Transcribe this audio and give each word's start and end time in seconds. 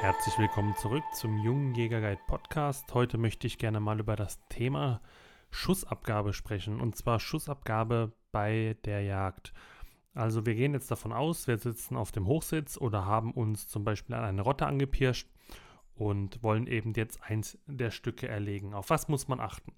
Herzlich 0.00 0.38
willkommen 0.38 0.76
zurück 0.76 1.04
zum 1.14 1.38
Jungen 1.38 1.74
Jägerguide 1.74 2.20
Podcast. 2.26 2.92
Heute 2.94 3.16
möchte 3.18 3.46
ich 3.46 3.58
gerne 3.58 3.80
mal 3.80 4.00
über 4.00 4.16
das 4.16 4.38
Thema 4.48 5.00
Schussabgabe 5.50 6.32
sprechen 6.32 6.80
und 6.80 6.96
zwar 6.96 7.20
Schussabgabe 7.20 8.12
bei 8.32 8.76
der 8.84 9.02
Jagd. 9.02 9.52
Also 10.14 10.44
wir 10.46 10.54
gehen 10.54 10.74
jetzt 10.74 10.90
davon 10.90 11.12
aus, 11.12 11.46
wir 11.46 11.58
sitzen 11.58 11.96
auf 11.96 12.12
dem 12.12 12.26
Hochsitz 12.26 12.76
oder 12.76 13.04
haben 13.06 13.32
uns 13.32 13.68
zum 13.68 13.84
Beispiel 13.84 14.14
an 14.14 14.24
eine 14.24 14.42
Rotte 14.42 14.66
angepirscht 14.66 15.28
und 15.94 16.42
wollen 16.42 16.66
eben 16.66 16.92
jetzt 16.94 17.22
eins 17.22 17.58
der 17.66 17.90
Stücke 17.90 18.28
erlegen. 18.28 18.74
Auf 18.74 18.90
was 18.90 19.08
muss 19.08 19.28
man 19.28 19.40
achten? 19.40 19.72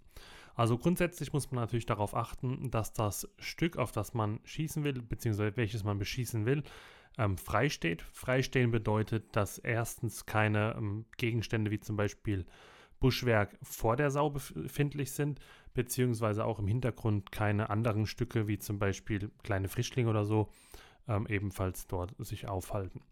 Also 0.59 0.77
grundsätzlich 0.77 1.33
muss 1.33 1.53
man 1.53 1.61
natürlich 1.61 1.87
darauf 1.87 2.17
achten, 2.17 2.73
dass 2.73 2.93
das 2.93 3.29
Stück, 3.39 3.77
auf 3.77 3.93
das 3.93 4.13
man 4.13 4.41
schießen 4.43 4.83
will, 4.83 5.01
beziehungsweise 5.01 5.57
welches 5.57 5.85
man 5.85 6.01
beschießen 6.01 6.47
will, 6.47 6.65
ähm, 7.17 7.39
frei 7.39 7.69
steht. 7.69 8.03
Freistehen 8.03 8.73
bedeutet, 8.73 9.37
dass 9.37 9.59
erstens 9.59 10.27
keine 10.27 10.75
ähm, 10.77 11.05
Gegenstände 11.17 11.71
wie 11.71 11.79
zum 11.79 11.95
Beispiel 11.95 12.45
Buschwerk 12.99 13.57
vor 13.63 13.95
der 13.95 14.11
Sau 14.11 14.31
befindlich 14.31 15.13
sind, 15.13 15.39
beziehungsweise 15.75 16.45
auch 16.45 16.59
im 16.59 16.67
Hintergrund 16.67 17.31
keine 17.31 17.71
anderen 17.71 18.07
Stücke 18.07 18.49
wie 18.49 18.59
zum 18.59 18.81
Beispiel 18.81 19.31
kleine 19.45 19.69
Frischlinge 19.69 20.11
oder 20.11 20.25
so 20.25 20.49
ähm, 21.07 21.29
ebenfalls 21.29 21.87
dort 21.87 22.17
sich 22.19 22.49
aufhalten. 22.49 23.03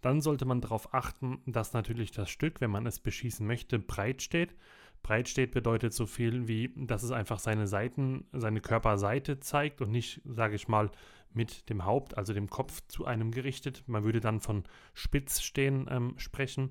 Dann 0.00 0.20
sollte 0.20 0.44
man 0.44 0.60
darauf 0.60 0.92
achten, 0.92 1.40
dass 1.46 1.72
natürlich 1.72 2.10
das 2.10 2.30
Stück, 2.30 2.60
wenn 2.60 2.72
man 2.72 2.84
es 2.84 2.98
beschießen 2.98 3.46
möchte, 3.46 3.78
breit 3.78 4.22
steht. 4.22 4.56
Breit 5.02 5.28
steht 5.28 5.52
bedeutet 5.52 5.92
so 5.92 6.06
viel 6.06 6.48
wie, 6.48 6.72
dass 6.76 7.02
es 7.02 7.10
einfach 7.10 7.38
seine 7.38 7.66
Seiten, 7.66 8.26
seine 8.32 8.60
Körperseite 8.60 9.40
zeigt 9.40 9.80
und 9.80 9.90
nicht, 9.90 10.20
sage 10.24 10.54
ich 10.54 10.68
mal, 10.68 10.90
mit 11.32 11.68
dem 11.68 11.84
Haupt, 11.84 12.18
also 12.18 12.32
dem 12.32 12.50
Kopf 12.50 12.82
zu 12.88 13.04
einem 13.04 13.30
gerichtet. 13.30 13.84
Man 13.86 14.04
würde 14.04 14.20
dann 14.20 14.40
von 14.40 14.64
Spitzstehen 14.94 15.86
ähm, 15.90 16.14
sprechen, 16.18 16.70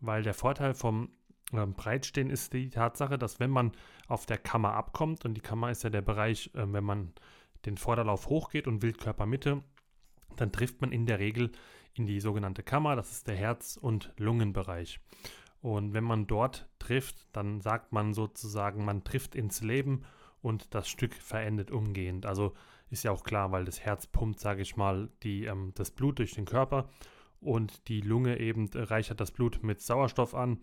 weil 0.00 0.22
der 0.22 0.34
Vorteil 0.34 0.74
vom 0.74 1.10
ähm, 1.52 1.74
Breitstehen 1.74 2.30
ist 2.30 2.52
die 2.52 2.70
Tatsache, 2.70 3.18
dass 3.18 3.40
wenn 3.40 3.50
man 3.50 3.72
auf 4.08 4.26
der 4.26 4.38
Kammer 4.38 4.74
abkommt, 4.74 5.24
und 5.24 5.34
die 5.34 5.40
Kammer 5.40 5.70
ist 5.70 5.84
ja 5.84 5.90
der 5.90 6.02
Bereich, 6.02 6.50
äh, 6.54 6.64
wenn 6.72 6.84
man 6.84 7.12
den 7.66 7.76
Vorderlauf 7.76 8.28
hochgeht 8.28 8.66
und 8.66 8.82
Wildkörpermitte, 8.82 9.62
dann 10.36 10.52
trifft 10.52 10.80
man 10.80 10.92
in 10.92 11.06
der 11.06 11.18
Regel 11.18 11.52
in 11.94 12.06
die 12.06 12.20
sogenannte 12.20 12.62
Kammer, 12.62 12.96
das 12.96 13.10
ist 13.10 13.28
der 13.28 13.36
Herz- 13.36 13.76
und 13.76 14.12
Lungenbereich. 14.16 15.00
Und 15.60 15.92
wenn 15.92 16.04
man 16.04 16.26
dort 16.26 16.68
trifft, 16.78 17.26
dann 17.32 17.60
sagt 17.60 17.92
man 17.92 18.14
sozusagen, 18.14 18.84
man 18.84 19.04
trifft 19.04 19.34
ins 19.34 19.60
Leben 19.60 20.02
und 20.40 20.74
das 20.74 20.88
Stück 20.88 21.14
verendet 21.14 21.70
umgehend. 21.70 22.24
Also 22.24 22.54
ist 22.88 23.04
ja 23.04 23.12
auch 23.12 23.24
klar, 23.24 23.52
weil 23.52 23.64
das 23.64 23.80
Herz 23.80 24.06
pumpt, 24.06 24.40
sage 24.40 24.62
ich 24.62 24.76
mal, 24.76 25.10
die, 25.22 25.44
ähm, 25.44 25.72
das 25.74 25.90
Blut 25.90 26.18
durch 26.18 26.32
den 26.32 26.46
Körper 26.46 26.88
und 27.40 27.88
die 27.88 28.00
Lunge 28.00 28.38
eben 28.38 28.68
reichert 28.74 29.20
das 29.20 29.30
Blut 29.30 29.62
mit 29.62 29.80
Sauerstoff 29.80 30.34
an. 30.34 30.60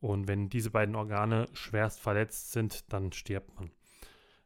Und 0.00 0.28
wenn 0.28 0.48
diese 0.48 0.70
beiden 0.70 0.94
Organe 0.94 1.48
schwerst 1.52 2.00
verletzt 2.00 2.52
sind, 2.52 2.92
dann 2.92 3.12
stirbt 3.12 3.54
man. 3.56 3.70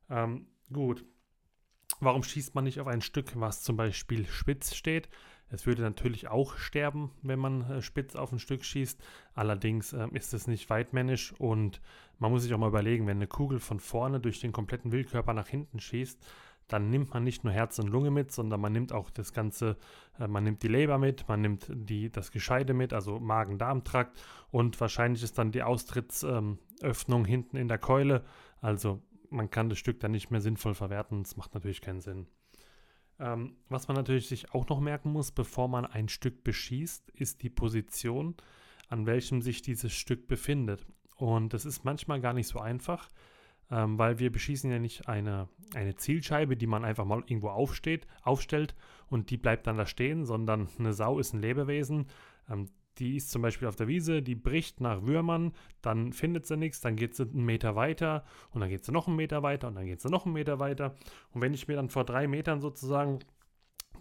Ähm, 0.08 0.46
gut. 0.72 1.04
Warum 2.00 2.22
schießt 2.22 2.54
man 2.54 2.64
nicht 2.64 2.80
auf 2.80 2.86
ein 2.86 3.02
Stück, 3.02 3.38
was 3.38 3.62
zum 3.62 3.76
Beispiel 3.76 4.26
spitz 4.26 4.74
steht? 4.74 5.08
Es 5.52 5.66
würde 5.66 5.82
natürlich 5.82 6.28
auch 6.28 6.56
sterben, 6.56 7.10
wenn 7.22 7.38
man 7.38 7.70
äh, 7.70 7.82
spitz 7.82 8.16
auf 8.16 8.32
ein 8.32 8.38
Stück 8.38 8.64
schießt. 8.64 8.98
Allerdings 9.34 9.92
äh, 9.92 10.08
ist 10.12 10.32
es 10.32 10.46
nicht 10.46 10.70
weitmännisch 10.70 11.34
und 11.38 11.82
man 12.18 12.30
muss 12.30 12.42
sich 12.42 12.54
auch 12.54 12.58
mal 12.58 12.68
überlegen, 12.68 13.06
wenn 13.06 13.18
eine 13.18 13.26
Kugel 13.26 13.60
von 13.60 13.78
vorne 13.78 14.18
durch 14.18 14.40
den 14.40 14.52
kompletten 14.52 14.92
Wildkörper 14.92 15.34
nach 15.34 15.48
hinten 15.48 15.78
schießt, 15.78 16.18
dann 16.68 16.88
nimmt 16.88 17.12
man 17.12 17.22
nicht 17.22 17.44
nur 17.44 17.52
Herz 17.52 17.78
und 17.78 17.88
Lunge 17.88 18.10
mit, 18.10 18.32
sondern 18.32 18.62
man 18.62 18.72
nimmt 18.72 18.94
auch 18.94 19.10
das 19.10 19.34
Ganze, 19.34 19.76
äh, 20.18 20.26
man 20.26 20.42
nimmt 20.42 20.62
die 20.62 20.68
Leber 20.68 20.96
mit, 20.96 21.28
man 21.28 21.42
nimmt 21.42 21.66
die, 21.70 22.10
das 22.10 22.30
Gescheide 22.30 22.72
mit, 22.72 22.94
also 22.94 23.20
Magen-Darm-Trakt 23.20 24.18
und 24.50 24.80
wahrscheinlich 24.80 25.22
ist 25.22 25.36
dann 25.36 25.52
die 25.52 25.62
Austrittsöffnung 25.62 27.20
ähm, 27.20 27.24
hinten 27.26 27.58
in 27.58 27.68
der 27.68 27.78
Keule. 27.78 28.24
Also 28.62 29.02
man 29.28 29.50
kann 29.50 29.68
das 29.68 29.78
Stück 29.78 30.00
dann 30.00 30.12
nicht 30.12 30.30
mehr 30.30 30.40
sinnvoll 30.40 30.74
verwerten. 30.74 31.22
Das 31.24 31.36
macht 31.36 31.52
natürlich 31.52 31.82
keinen 31.82 32.00
Sinn. 32.00 32.26
Ähm, 33.22 33.54
was 33.68 33.86
man 33.86 33.96
natürlich 33.96 34.26
sich 34.26 34.52
auch 34.52 34.68
noch 34.68 34.80
merken 34.80 35.12
muss, 35.12 35.30
bevor 35.30 35.68
man 35.68 35.86
ein 35.86 36.08
Stück 36.08 36.42
beschießt, 36.42 37.10
ist 37.10 37.42
die 37.42 37.50
Position, 37.50 38.34
an 38.88 39.06
welchem 39.06 39.42
sich 39.42 39.62
dieses 39.62 39.92
Stück 39.92 40.26
befindet. 40.26 40.84
Und 41.16 41.54
das 41.54 41.64
ist 41.64 41.84
manchmal 41.84 42.20
gar 42.20 42.32
nicht 42.32 42.48
so 42.48 42.58
einfach, 42.58 43.08
ähm, 43.70 43.96
weil 43.96 44.18
wir 44.18 44.32
beschießen 44.32 44.68
ja 44.72 44.80
nicht 44.80 45.08
eine, 45.08 45.48
eine 45.72 45.94
Zielscheibe, 45.94 46.56
die 46.56 46.66
man 46.66 46.84
einfach 46.84 47.04
mal 47.04 47.22
irgendwo 47.26 47.50
aufsteht, 47.50 48.08
aufstellt 48.22 48.74
und 49.06 49.30
die 49.30 49.36
bleibt 49.36 49.68
dann 49.68 49.76
da 49.76 49.86
stehen, 49.86 50.24
sondern 50.24 50.68
eine 50.80 50.92
Sau 50.92 51.20
ist 51.20 51.32
ein 51.32 51.40
Lebewesen. 51.40 52.06
Ähm, 52.50 52.70
die 52.98 53.16
ist 53.16 53.30
zum 53.30 53.42
Beispiel 53.42 53.68
auf 53.68 53.76
der 53.76 53.88
Wiese, 53.88 54.22
die 54.22 54.34
bricht 54.34 54.80
nach 54.80 55.02
Würmern, 55.02 55.52
dann 55.80 56.12
findet 56.12 56.46
sie 56.46 56.56
nichts, 56.56 56.80
dann 56.80 56.96
geht 56.96 57.14
sie 57.14 57.24
einen 57.24 57.44
Meter 57.44 57.74
weiter 57.74 58.24
und 58.50 58.60
dann 58.60 58.70
geht 58.70 58.84
sie 58.84 58.92
noch 58.92 59.06
einen 59.06 59.16
Meter 59.16 59.42
weiter 59.42 59.68
und 59.68 59.74
dann 59.76 59.86
geht 59.86 60.00
sie 60.00 60.10
noch 60.10 60.26
einen 60.26 60.34
Meter 60.34 60.58
weiter. 60.58 60.94
Und 61.32 61.40
wenn 61.40 61.54
ich 61.54 61.68
mir 61.68 61.76
dann 61.76 61.88
vor 61.88 62.04
drei 62.04 62.26
Metern 62.26 62.60
sozusagen 62.60 63.20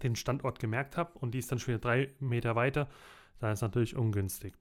den 0.02 0.16
Standort 0.16 0.58
gemerkt 0.58 0.96
habe 0.96 1.18
und 1.18 1.32
die 1.32 1.38
ist 1.38 1.50
dann 1.50 1.58
schon 1.58 1.74
wieder 1.74 1.80
drei 1.80 2.14
Meter 2.20 2.54
weiter, 2.54 2.88
dann 3.38 3.52
ist 3.52 3.62
natürlich 3.62 3.96
ungünstig. 3.96 4.54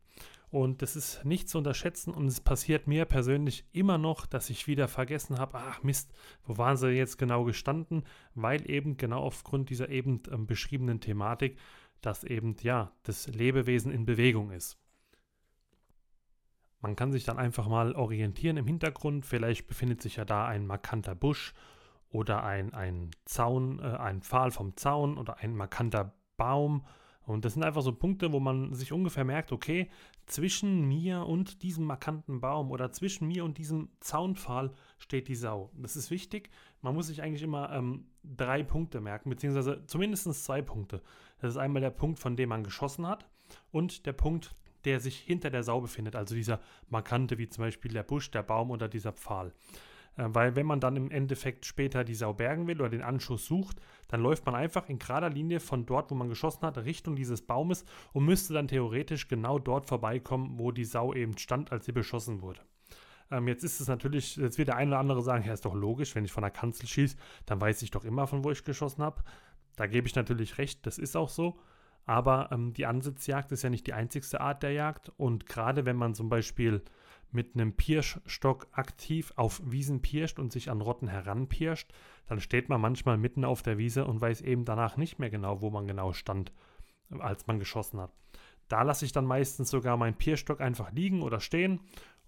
Und 0.50 0.82
das 0.82 0.98
ist 0.98 1.24
nicht 1.24 1.48
zu 1.48 1.58
unterschätzen 1.58 2.14
und 2.14 2.28
es 2.28 2.42
passiert 2.42 2.86
mir 2.86 3.06
persönlich 3.06 3.66
immer 3.72 3.98
noch, 3.98 4.26
dass 4.26 4.50
ich 4.50 4.68
wieder 4.68 4.90
vergessen 4.90 5.40
habe, 5.40 5.58
ach 5.58 5.82
Mist, 5.82 6.14
wo 6.44 6.58
waren 6.58 6.76
sie 6.76 6.90
jetzt 6.90 7.18
genau 7.18 7.46
gestanden, 7.46 8.04
weil 8.36 8.70
eben 8.70 8.98
genau 8.98 9.22
aufgrund 9.22 9.70
dieser 9.70 9.88
eben 9.88 10.22
ähm, 10.30 10.48
beschriebenen 10.48 11.00
Thematik 11.00 11.58
dass 12.02 12.24
eben 12.24 12.56
ja 12.62 12.92
das 13.04 13.28
Lebewesen 13.28 13.92
in 13.92 14.06
Bewegung 14.06 14.52
ist. 14.52 14.78
Man 16.82 16.96
kann 16.96 17.12
sich 17.12 17.24
dann 17.24 17.38
einfach 17.38 17.68
mal 17.68 17.94
orientieren 17.94 18.58
im 18.58 18.66
Hintergrund. 18.66 19.26
Vielleicht 19.26 19.68
befindet 19.68 20.02
sich 20.02 20.16
ja 20.16 20.26
da 20.26 20.48
ein 20.48 20.66
markanter 20.66 21.14
Busch 21.14 21.54
oder 22.10 22.44
ein, 22.44 22.74
ein 22.74 23.12
Zaun, 23.26 23.80
äh, 23.80 23.84
ein 23.84 24.22
Pfahl 24.22 24.52
vom 24.52 24.76
Zaun 24.76 25.18
oder 25.18 25.38
ein 25.38 25.56
markanter 25.56 26.14
Baum. 26.38 26.86
Und 27.24 27.46
das 27.46 27.54
sind 27.54 27.64
einfach 27.64 27.84
so 27.84 27.94
Punkte, 27.94 28.34
wo 28.34 28.40
man 28.40 28.74
sich 28.74 28.92
ungefähr 28.92 29.24
merkt, 29.24 29.52
okay, 29.52 29.90
zwischen 30.26 30.88
mir 30.88 31.28
und 31.28 31.62
diesem 31.62 31.86
markanten 31.86 32.42
Baum 32.42 32.72
oder 32.72 32.92
zwischen 32.92 33.28
mir 33.28 33.46
und 33.46 33.60
diesem 33.60 33.90
Zaunpfahl 34.00 34.74
steht 34.98 35.28
die 35.28 35.36
Sau. 35.36 35.72
Das 35.78 35.96
ist 35.96 36.10
wichtig. 36.10 36.50
Man 36.82 36.96
muss 36.96 37.08
sich 37.08 37.22
eigentlich 37.22 37.44
immer 37.44 37.72
ähm, 37.72 38.08
drei 38.24 38.64
Punkte 38.64 39.02
merken, 39.02 39.30
beziehungsweise 39.30 39.86
zumindest 39.86 40.44
zwei 40.44 40.64
Punkte. 40.64 41.04
Das 41.42 41.52
ist 41.52 41.58
einmal 41.58 41.82
der 41.82 41.90
Punkt, 41.90 42.20
von 42.20 42.36
dem 42.36 42.50
man 42.50 42.64
geschossen 42.64 43.08
hat 43.08 43.26
und 43.72 44.06
der 44.06 44.14
Punkt, 44.14 44.56
der 44.86 45.00
sich 45.00 45.18
hinter 45.18 45.50
der 45.50 45.64
Sau 45.64 45.82
befindet, 45.82 46.16
also 46.16 46.36
dieser 46.36 46.60
markante, 46.90 47.38
wie 47.38 47.50
zum 47.50 47.64
Beispiel 47.64 47.92
der 47.92 48.04
Busch, 48.04 48.32
der 48.32 48.44
Baum 48.44 48.72
oder 48.72 48.88
dieser 48.88 49.12
Pfahl. 49.12 49.54
Äh, 50.18 50.26
weil 50.28 50.56
wenn 50.56 50.66
man 50.66 50.80
dann 50.80 50.96
im 50.96 51.12
Endeffekt 51.12 51.66
später 51.66 52.04
die 52.04 52.16
Sau 52.16 52.34
bergen 52.34 52.68
will 52.68 52.80
oder 52.80 52.90
den 52.90 53.02
Anschuss 53.02 53.46
sucht, 53.46 53.82
dann 54.08 54.22
läuft 54.22 54.46
man 54.46 54.56
einfach 54.56 54.88
in 54.90 55.00
gerader 55.00 55.30
Linie 55.30 55.60
von 55.60 55.86
dort, 55.86 56.12
wo 56.12 56.16
man 56.16 56.30
geschossen 56.30 56.62
hat, 56.62 56.78
Richtung 56.78 57.16
dieses 57.16 57.42
Baumes 57.42 57.86
und 58.14 58.26
müsste 58.26 58.54
dann 58.54 58.68
theoretisch 58.68 59.28
genau 59.28 59.60
dort 59.60 59.88
vorbeikommen, 59.88 60.60
wo 60.60 60.72
die 60.72 60.86
Sau 60.86 61.14
eben 61.14 61.38
stand, 61.38 61.72
als 61.72 61.86
sie 61.86 61.92
beschossen 61.92 62.42
wurde. 62.42 62.62
Ähm, 63.32 63.48
jetzt 63.48 63.64
ist 63.64 63.80
es 63.80 63.88
natürlich, 63.88 64.36
jetzt 64.36 64.58
wird 64.58 64.68
der 64.68 64.76
eine 64.76 64.92
oder 64.92 65.00
andere 65.00 65.22
sagen, 65.22 65.46
ja, 65.46 65.54
ist 65.54 65.66
doch 65.66 65.74
logisch, 65.74 66.16
wenn 66.16 66.26
ich 66.26 66.34
von 66.34 66.44
der 66.44 66.52
Kanzel 66.52 66.88
schieße, 66.88 67.16
dann 67.46 67.62
weiß 67.62 67.82
ich 67.82 67.92
doch 67.92 68.04
immer, 68.04 68.28
von 68.28 68.44
wo 68.44 68.52
ich 68.52 68.64
geschossen 68.64 69.02
habe. 69.04 69.24
Da 69.76 69.88
gebe 69.88 70.08
ich 70.08 70.16
natürlich 70.16 70.58
recht, 70.58 70.86
das 70.86 70.98
ist 70.98 71.16
auch 71.16 71.30
so. 71.30 71.60
Aber 72.06 72.50
ähm, 72.52 72.74
die 72.74 72.86
Ansitzjagd 72.86 73.52
ist 73.52 73.64
ja 73.64 73.70
nicht 73.70 73.88
die 73.88 73.94
einzigste 73.94 74.42
Art 74.42 74.64
der 74.64 74.72
Jagd. 74.74 75.12
Und 75.18 75.46
gerade 75.46 75.86
wenn 75.86 75.96
man 75.96 76.16
zum 76.16 76.30
Beispiel 76.30 76.84
mit 77.32 77.56
einem 77.56 77.74
Pirschstock 77.74 78.68
aktiv 78.72 79.32
auf 79.36 79.62
Wiesen 79.64 80.02
pirscht 80.02 80.40
und 80.40 80.52
sich 80.52 80.70
an 80.70 80.82
Rotten 80.82 81.08
heranpirscht, 81.08 81.94
dann 82.28 82.40
steht 82.40 82.70
man 82.70 82.82
manchmal 82.82 83.18
mitten 83.18 83.46
auf 83.46 83.62
der 83.62 83.78
Wiese 83.78 84.06
und 84.06 84.20
weiß 84.20 84.42
eben 84.42 84.66
danach 84.66 84.98
nicht 84.98 85.20
mehr 85.20 85.30
genau, 85.30 85.62
wo 85.62 85.70
man 85.70 85.88
genau 85.88 86.12
stand, 86.14 86.52
als 87.20 87.48
man 87.48 87.60
geschossen 87.60 88.00
hat. 88.00 88.12
Da 88.68 88.84
lasse 88.84 89.06
ich 89.06 89.12
dann 89.12 89.26
meistens 89.26 89.70
sogar 89.70 89.98
meinen 89.98 90.18
Pierstock 90.18 90.62
einfach 90.62 90.92
liegen 90.92 91.22
oder 91.22 91.40
stehen, 91.40 91.82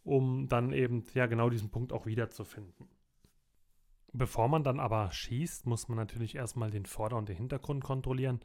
um 0.04 0.48
dann 0.48 0.74
eben 0.74 1.04
ja 1.13 1.25
genau 1.25 1.50
diesen 1.50 1.69
Punkt 1.69 1.94
auch 1.94 2.06
wiederzufinden. 2.06 2.88
Bevor 4.13 4.48
man 4.48 4.63
dann 4.63 4.80
aber 4.80 5.12
schießt, 5.12 5.65
muss 5.65 5.88
man 5.88 5.98
natürlich 5.98 6.36
erstmal 6.36 6.69
den 6.69 6.86
Vorder- 6.86 7.18
und 7.18 7.30
den 7.30 7.36
Hintergrund 7.36 7.83
kontrollieren. 7.83 8.42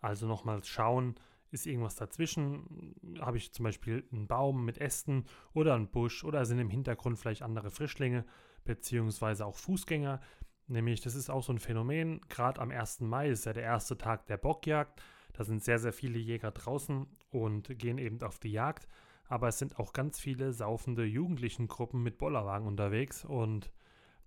Also 0.00 0.26
nochmal 0.26 0.64
schauen, 0.64 1.14
ist 1.52 1.66
irgendwas 1.66 1.94
dazwischen? 1.94 2.96
Habe 3.20 3.36
ich 3.36 3.52
zum 3.52 3.64
Beispiel 3.64 4.04
einen 4.10 4.26
Baum 4.26 4.64
mit 4.64 4.78
Ästen 4.78 5.26
oder 5.52 5.74
einen 5.74 5.88
Busch 5.88 6.24
oder 6.24 6.44
sind 6.44 6.58
im 6.58 6.70
Hintergrund 6.70 7.18
vielleicht 7.18 7.42
andere 7.42 7.70
Frischlinge 7.70 8.24
beziehungsweise 8.64 9.46
auch 9.46 9.56
Fußgänger? 9.56 10.20
Nämlich, 10.66 11.02
das 11.02 11.14
ist 11.14 11.30
auch 11.30 11.42
so 11.42 11.52
ein 11.52 11.58
Phänomen, 11.58 12.20
gerade 12.28 12.60
am 12.60 12.70
1. 12.70 13.00
Mai 13.00 13.28
ist 13.28 13.46
ja 13.46 13.52
der 13.52 13.64
erste 13.64 13.98
Tag 13.98 14.26
der 14.26 14.38
Bockjagd. 14.38 15.02
Da 15.34 15.44
sind 15.44 15.62
sehr, 15.62 15.78
sehr 15.78 15.92
viele 15.92 16.18
Jäger 16.18 16.50
draußen 16.50 17.06
und 17.30 17.78
gehen 17.78 17.98
eben 17.98 18.22
auf 18.22 18.38
die 18.38 18.52
Jagd. 18.52 18.88
Aber 19.28 19.48
es 19.48 19.58
sind 19.58 19.78
auch 19.78 19.92
ganz 19.92 20.18
viele 20.18 20.52
saufende 20.52 21.04
Jugendlichengruppen 21.04 22.02
mit 22.02 22.18
Bollerwagen 22.18 22.66
unterwegs 22.66 23.24
und 23.24 23.72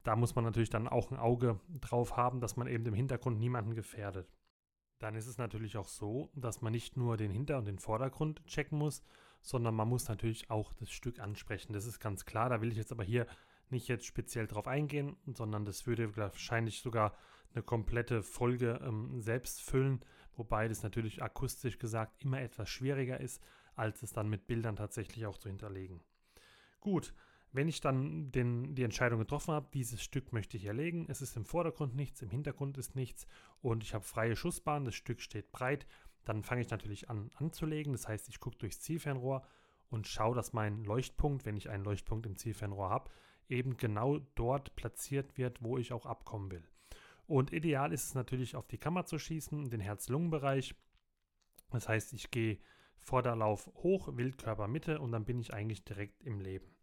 da 0.05 0.15
muss 0.15 0.35
man 0.35 0.45
natürlich 0.45 0.69
dann 0.69 0.87
auch 0.87 1.11
ein 1.11 1.17
Auge 1.17 1.59
drauf 1.81 2.15
haben, 2.15 2.39
dass 2.39 2.55
man 2.55 2.67
eben 2.67 2.85
im 2.85 2.93
Hintergrund 2.93 3.39
niemanden 3.39 3.73
gefährdet. 3.73 4.31
Dann 4.99 5.15
ist 5.15 5.27
es 5.27 5.37
natürlich 5.37 5.77
auch 5.77 5.87
so, 5.87 6.31
dass 6.35 6.61
man 6.61 6.71
nicht 6.71 6.95
nur 6.95 7.17
den 7.17 7.31
Hinter- 7.31 7.57
und 7.57 7.65
den 7.65 7.79
Vordergrund 7.79 8.45
checken 8.45 8.77
muss, 8.77 9.03
sondern 9.41 9.75
man 9.75 9.89
muss 9.89 10.07
natürlich 10.07 10.49
auch 10.49 10.73
das 10.73 10.91
Stück 10.91 11.19
ansprechen. 11.19 11.73
Das 11.73 11.85
ist 11.85 11.99
ganz 11.99 12.25
klar. 12.25 12.49
Da 12.49 12.61
will 12.61 12.71
ich 12.71 12.77
jetzt 12.77 12.91
aber 12.91 13.03
hier 13.03 13.25
nicht 13.69 13.87
jetzt 13.87 14.05
speziell 14.05 14.45
drauf 14.47 14.67
eingehen, 14.67 15.17
sondern 15.25 15.65
das 15.65 15.87
würde 15.87 16.15
wahrscheinlich 16.15 16.81
sogar 16.81 17.17
eine 17.53 17.63
komplette 17.63 18.21
Folge 18.21 18.79
ähm, 18.83 19.21
selbst 19.21 19.61
füllen, 19.61 20.01
wobei 20.35 20.67
das 20.67 20.83
natürlich 20.83 21.23
akustisch 21.23 21.79
gesagt 21.79 22.23
immer 22.23 22.41
etwas 22.41 22.69
schwieriger 22.69 23.19
ist, 23.19 23.41
als 23.75 24.03
es 24.03 24.13
dann 24.13 24.29
mit 24.29 24.45
Bildern 24.45 24.75
tatsächlich 24.75 25.25
auch 25.25 25.37
zu 25.37 25.49
hinterlegen. 25.49 26.01
Gut, 26.79 27.13
wenn 27.55 27.67
ich 27.67 27.81
dann 27.81 28.31
den, 28.31 28.75
die 28.75 28.83
Entscheidung 28.83 29.19
getroffen 29.19 29.53
habe, 29.53 29.69
dieses 29.73 30.03
Stück 30.03 30.33
möchte 30.33 30.57
ich 30.57 30.65
erlegen, 30.65 31.05
es 31.09 31.21
ist 31.21 31.37
im 31.37 31.45
Vordergrund 31.45 31.95
nichts, 31.95 32.21
im 32.21 32.29
Hintergrund 32.29 32.77
ist 32.77 32.95
nichts 32.95 33.27
und 33.61 33.83
ich 33.83 33.93
habe 33.93 34.03
freie 34.03 34.35
Schussbahn, 34.35 34.85
das 34.85 34.95
Stück 34.95 35.21
steht 35.21 35.51
breit, 35.51 35.87
dann 36.25 36.43
fange 36.43 36.61
ich 36.61 36.69
natürlich 36.69 37.09
an 37.09 37.31
anzulegen. 37.35 37.93
Das 37.93 38.07
heißt, 38.07 38.27
ich 38.29 38.39
gucke 38.39 38.57
durchs 38.57 38.81
Zielfernrohr 38.81 39.43
und 39.89 40.07
schaue, 40.07 40.35
dass 40.35 40.53
mein 40.53 40.83
Leuchtpunkt, 40.83 41.45
wenn 41.45 41.55
ich 41.55 41.69
einen 41.69 41.85
Leuchtpunkt 41.85 42.25
im 42.25 42.35
Zielfernrohr 42.35 42.89
habe, 42.89 43.11
eben 43.47 43.77
genau 43.77 44.19
dort 44.35 44.75
platziert 44.75 45.37
wird, 45.37 45.63
wo 45.63 45.77
ich 45.77 45.93
auch 45.93 46.05
abkommen 46.05 46.51
will. 46.51 46.67
Und 47.27 47.53
ideal 47.53 47.93
ist 47.93 48.07
es 48.07 48.15
natürlich, 48.15 48.55
auf 48.55 48.67
die 48.67 48.77
Kammer 48.77 49.05
zu 49.05 49.17
schießen, 49.17 49.69
den 49.69 49.79
Herz-Lungen-Bereich. 49.79 50.75
Das 51.71 51.87
heißt, 51.87 52.13
ich 52.13 52.31
gehe 52.31 52.59
Vorderlauf 52.97 53.67
hoch, 53.75 54.09
Wildkörper 54.15 54.67
Mitte 54.67 54.99
und 54.99 55.11
dann 55.11 55.25
bin 55.25 55.39
ich 55.39 55.53
eigentlich 55.53 55.83
direkt 55.83 56.23
im 56.23 56.39
Leben. 56.39 56.74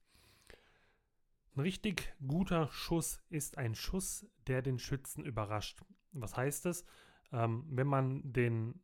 Ein 1.54 1.60
richtig 1.60 2.14
guter 2.26 2.68
Schuss 2.72 3.20
ist 3.28 3.58
ein 3.58 3.74
Schuss, 3.74 4.26
der 4.46 4.62
den 4.62 4.78
Schützen 4.78 5.24
überrascht. 5.24 5.82
Was 6.12 6.36
heißt 6.36 6.64
es? 6.66 6.86
Ähm, 7.30 7.64
wenn 7.68 7.86
man 7.86 8.32
den 8.32 8.80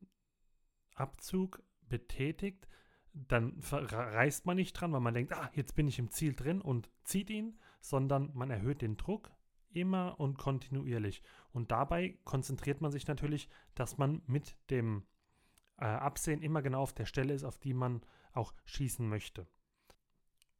Abzug 0.94 1.62
betätigt, 1.88 2.68
dann 3.14 3.58
reißt 3.62 4.44
man 4.44 4.56
nicht 4.56 4.74
dran, 4.74 4.92
weil 4.92 5.00
man 5.00 5.14
denkt, 5.14 5.32
ah, 5.32 5.50
jetzt 5.54 5.74
bin 5.76 5.88
ich 5.88 5.98
im 5.98 6.10
Ziel 6.10 6.34
drin 6.34 6.60
und 6.60 6.90
zieht 7.04 7.30
ihn, 7.30 7.58
sondern 7.80 8.30
man 8.34 8.50
erhöht 8.50 8.82
den 8.82 8.98
Druck 8.98 9.30
immer 9.70 10.20
und 10.20 10.36
kontinuierlich. 10.36 11.22
Und 11.52 11.70
dabei 11.70 12.18
konzentriert 12.24 12.82
man 12.82 12.92
sich 12.92 13.06
natürlich, 13.06 13.48
dass 13.74 13.96
man 13.96 14.22
mit 14.26 14.56
dem 14.70 15.04
äh, 15.78 15.84
Absehen 15.86 16.42
immer 16.42 16.60
genau 16.60 16.82
auf 16.82 16.92
der 16.92 17.06
Stelle 17.06 17.32
ist, 17.32 17.44
auf 17.44 17.58
die 17.58 17.74
man 17.74 18.02
auch 18.32 18.52
schießen 18.66 19.08
möchte. 19.08 19.46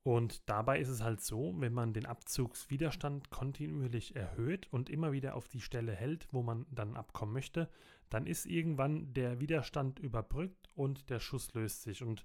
Und 0.09 0.49
dabei 0.49 0.81
ist 0.81 0.89
es 0.89 1.03
halt 1.03 1.21
so, 1.21 1.53
wenn 1.59 1.75
man 1.75 1.93
den 1.93 2.07
Abzugswiderstand 2.07 3.29
kontinuierlich 3.29 4.17
erhöht 4.17 4.67
und 4.71 4.89
immer 4.89 5.13
wieder 5.13 5.37
auf 5.37 5.49
die 5.49 5.61
Stelle 5.61 5.93
hält, 5.93 6.29
wo 6.33 6.43
man 6.43 6.65
dann 6.71 6.97
abkommen 6.97 7.35
möchte, 7.35 7.69
dann 8.09 8.27
ist 8.27 8.47
irgendwann 8.47 9.13
der 9.13 9.39
Widerstand 9.39 9.99
überbrückt 9.99 10.71
und 10.75 11.11
der 11.11 11.21
Schuss 11.21 11.53
löst 11.53 11.83
sich. 11.83 12.03
Und 12.03 12.25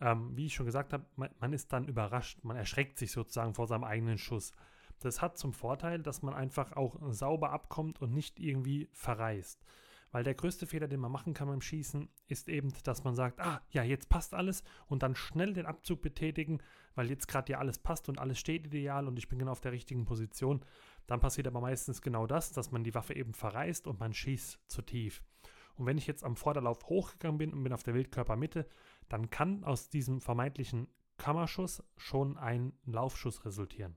ähm, 0.00 0.34
wie 0.38 0.46
ich 0.46 0.54
schon 0.54 0.64
gesagt 0.64 0.94
habe, 0.94 1.04
man, 1.16 1.28
man 1.38 1.52
ist 1.52 1.70
dann 1.70 1.86
überrascht, 1.86 2.42
man 2.44 2.56
erschreckt 2.56 2.96
sich 2.96 3.12
sozusagen 3.12 3.52
vor 3.52 3.66
seinem 3.66 3.84
eigenen 3.84 4.16
Schuss. 4.16 4.52
Das 5.00 5.20
hat 5.20 5.36
zum 5.36 5.52
Vorteil, 5.52 5.98
dass 6.02 6.22
man 6.22 6.32
einfach 6.32 6.72
auch 6.76 6.96
sauber 7.12 7.50
abkommt 7.50 8.00
und 8.00 8.14
nicht 8.14 8.40
irgendwie 8.40 8.88
verreist. 8.94 9.62
Weil 10.10 10.24
der 10.24 10.34
größte 10.34 10.66
Fehler, 10.66 10.88
den 10.88 11.00
man 11.00 11.12
machen 11.12 11.34
kann 11.34 11.48
beim 11.48 11.60
Schießen, 11.60 12.08
ist 12.28 12.48
eben, 12.48 12.72
dass 12.84 13.04
man 13.04 13.14
sagt, 13.14 13.40
ah, 13.40 13.60
ja, 13.70 13.82
jetzt 13.82 14.08
passt 14.08 14.34
alles 14.34 14.62
und 14.86 15.02
dann 15.02 15.14
schnell 15.14 15.52
den 15.52 15.66
Abzug 15.66 16.00
betätigen, 16.00 16.62
weil 16.94 17.10
jetzt 17.10 17.28
gerade 17.28 17.52
ja 17.52 17.58
alles 17.58 17.78
passt 17.78 18.08
und 18.08 18.18
alles 18.18 18.38
steht 18.38 18.66
ideal 18.66 19.06
und 19.06 19.18
ich 19.18 19.28
bin 19.28 19.38
genau 19.38 19.52
auf 19.52 19.60
der 19.60 19.72
richtigen 19.72 20.06
Position. 20.06 20.64
Dann 21.06 21.20
passiert 21.20 21.46
aber 21.46 21.60
meistens 21.60 22.00
genau 22.00 22.26
das, 22.26 22.52
dass 22.52 22.70
man 22.70 22.84
die 22.84 22.94
Waffe 22.94 23.14
eben 23.14 23.34
verreißt 23.34 23.86
und 23.86 24.00
man 24.00 24.14
schießt 24.14 24.60
zu 24.66 24.82
tief. 24.82 25.22
Und 25.76 25.86
wenn 25.86 25.98
ich 25.98 26.06
jetzt 26.06 26.24
am 26.24 26.36
Vorderlauf 26.36 26.84
hochgegangen 26.88 27.38
bin 27.38 27.52
und 27.52 27.62
bin 27.62 27.72
auf 27.72 27.84
der 27.84 27.94
Wildkörpermitte, 27.94 28.66
dann 29.08 29.30
kann 29.30 29.62
aus 29.62 29.90
diesem 29.90 30.20
vermeintlichen 30.20 30.88
Kammerschuss 31.18 31.82
schon 31.96 32.36
ein 32.36 32.72
Laufschuss 32.84 33.44
resultieren. 33.44 33.96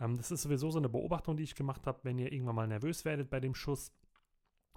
Ähm, 0.00 0.16
das 0.16 0.30
ist 0.30 0.42
sowieso 0.42 0.70
so 0.70 0.78
eine 0.78 0.88
Beobachtung, 0.88 1.36
die 1.36 1.44
ich 1.44 1.54
gemacht 1.54 1.86
habe, 1.86 2.00
wenn 2.02 2.18
ihr 2.18 2.32
irgendwann 2.32 2.56
mal 2.56 2.68
nervös 2.68 3.04
werdet 3.04 3.30
bei 3.30 3.40
dem 3.40 3.54
Schuss 3.54 3.92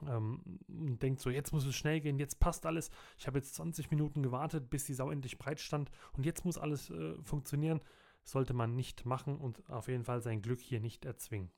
ähm, 0.08 0.60
und 0.68 1.02
denkt 1.02 1.20
so, 1.20 1.30
jetzt 1.30 1.52
muss 1.52 1.66
es 1.66 1.76
schnell 1.76 2.00
gehen, 2.02 2.20
jetzt 2.20 2.40
passt 2.40 2.66
alles. 2.66 2.90
Ich 3.18 3.28
habe 3.28 3.40
jetzt 3.40 3.56
20 3.56 3.92
Minuten 3.92 4.24
gewartet, 4.24 4.70
bis 4.70 4.86
die 4.86 4.94
Sau 4.94 5.12
endlich 5.12 5.38
breit 5.38 5.60
stand 5.60 5.92
und 6.14 6.26
jetzt 6.26 6.46
muss 6.46 6.58
alles 6.58 6.90
äh, 6.90 7.16
funktionieren. 7.24 7.82
Sollte 8.24 8.54
man 8.54 8.76
nicht 8.76 9.06
machen 9.06 9.38
und 9.38 9.68
auf 9.70 9.88
jeden 9.88 10.04
Fall 10.04 10.22
sein 10.22 10.42
Glück 10.42 10.60
hier 10.60 10.80
nicht 10.80 11.06
erzwingen. 11.06 11.52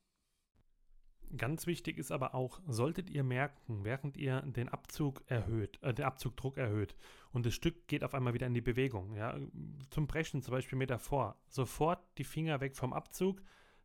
Ganz 1.38 1.66
wichtig 1.66 1.98
ist 1.98 2.12
aber 2.12 2.36
auch, 2.36 2.60
solltet 2.68 3.10
ihr 3.10 3.24
merken, 3.24 3.86
während 3.86 4.18
ihr 4.18 4.42
den 4.42 4.68
Abzug 4.68 5.24
erhöht, 5.28 5.82
äh, 5.82 5.94
den 5.94 6.06
Abzugdruck 6.06 6.58
erhöht 6.58 6.96
und 7.32 7.46
das 7.46 7.54
Stück 7.54 7.88
geht 7.88 8.04
auf 8.04 8.14
einmal 8.14 8.34
wieder 8.34 8.48
in 8.48 8.54
die 8.54 8.62
Bewegung, 8.62 9.16
ja, 9.16 9.38
zum 9.90 10.08
Brechen 10.08 10.42
zum 10.42 10.52
Beispiel 10.52 10.78
mit 10.78 10.90
davor, 10.90 11.38
sofort 11.48 12.00
die 12.18 12.26
Finger 12.26 12.60
weg 12.60 12.76
vom 12.76 12.92
Abzug, 12.92 13.42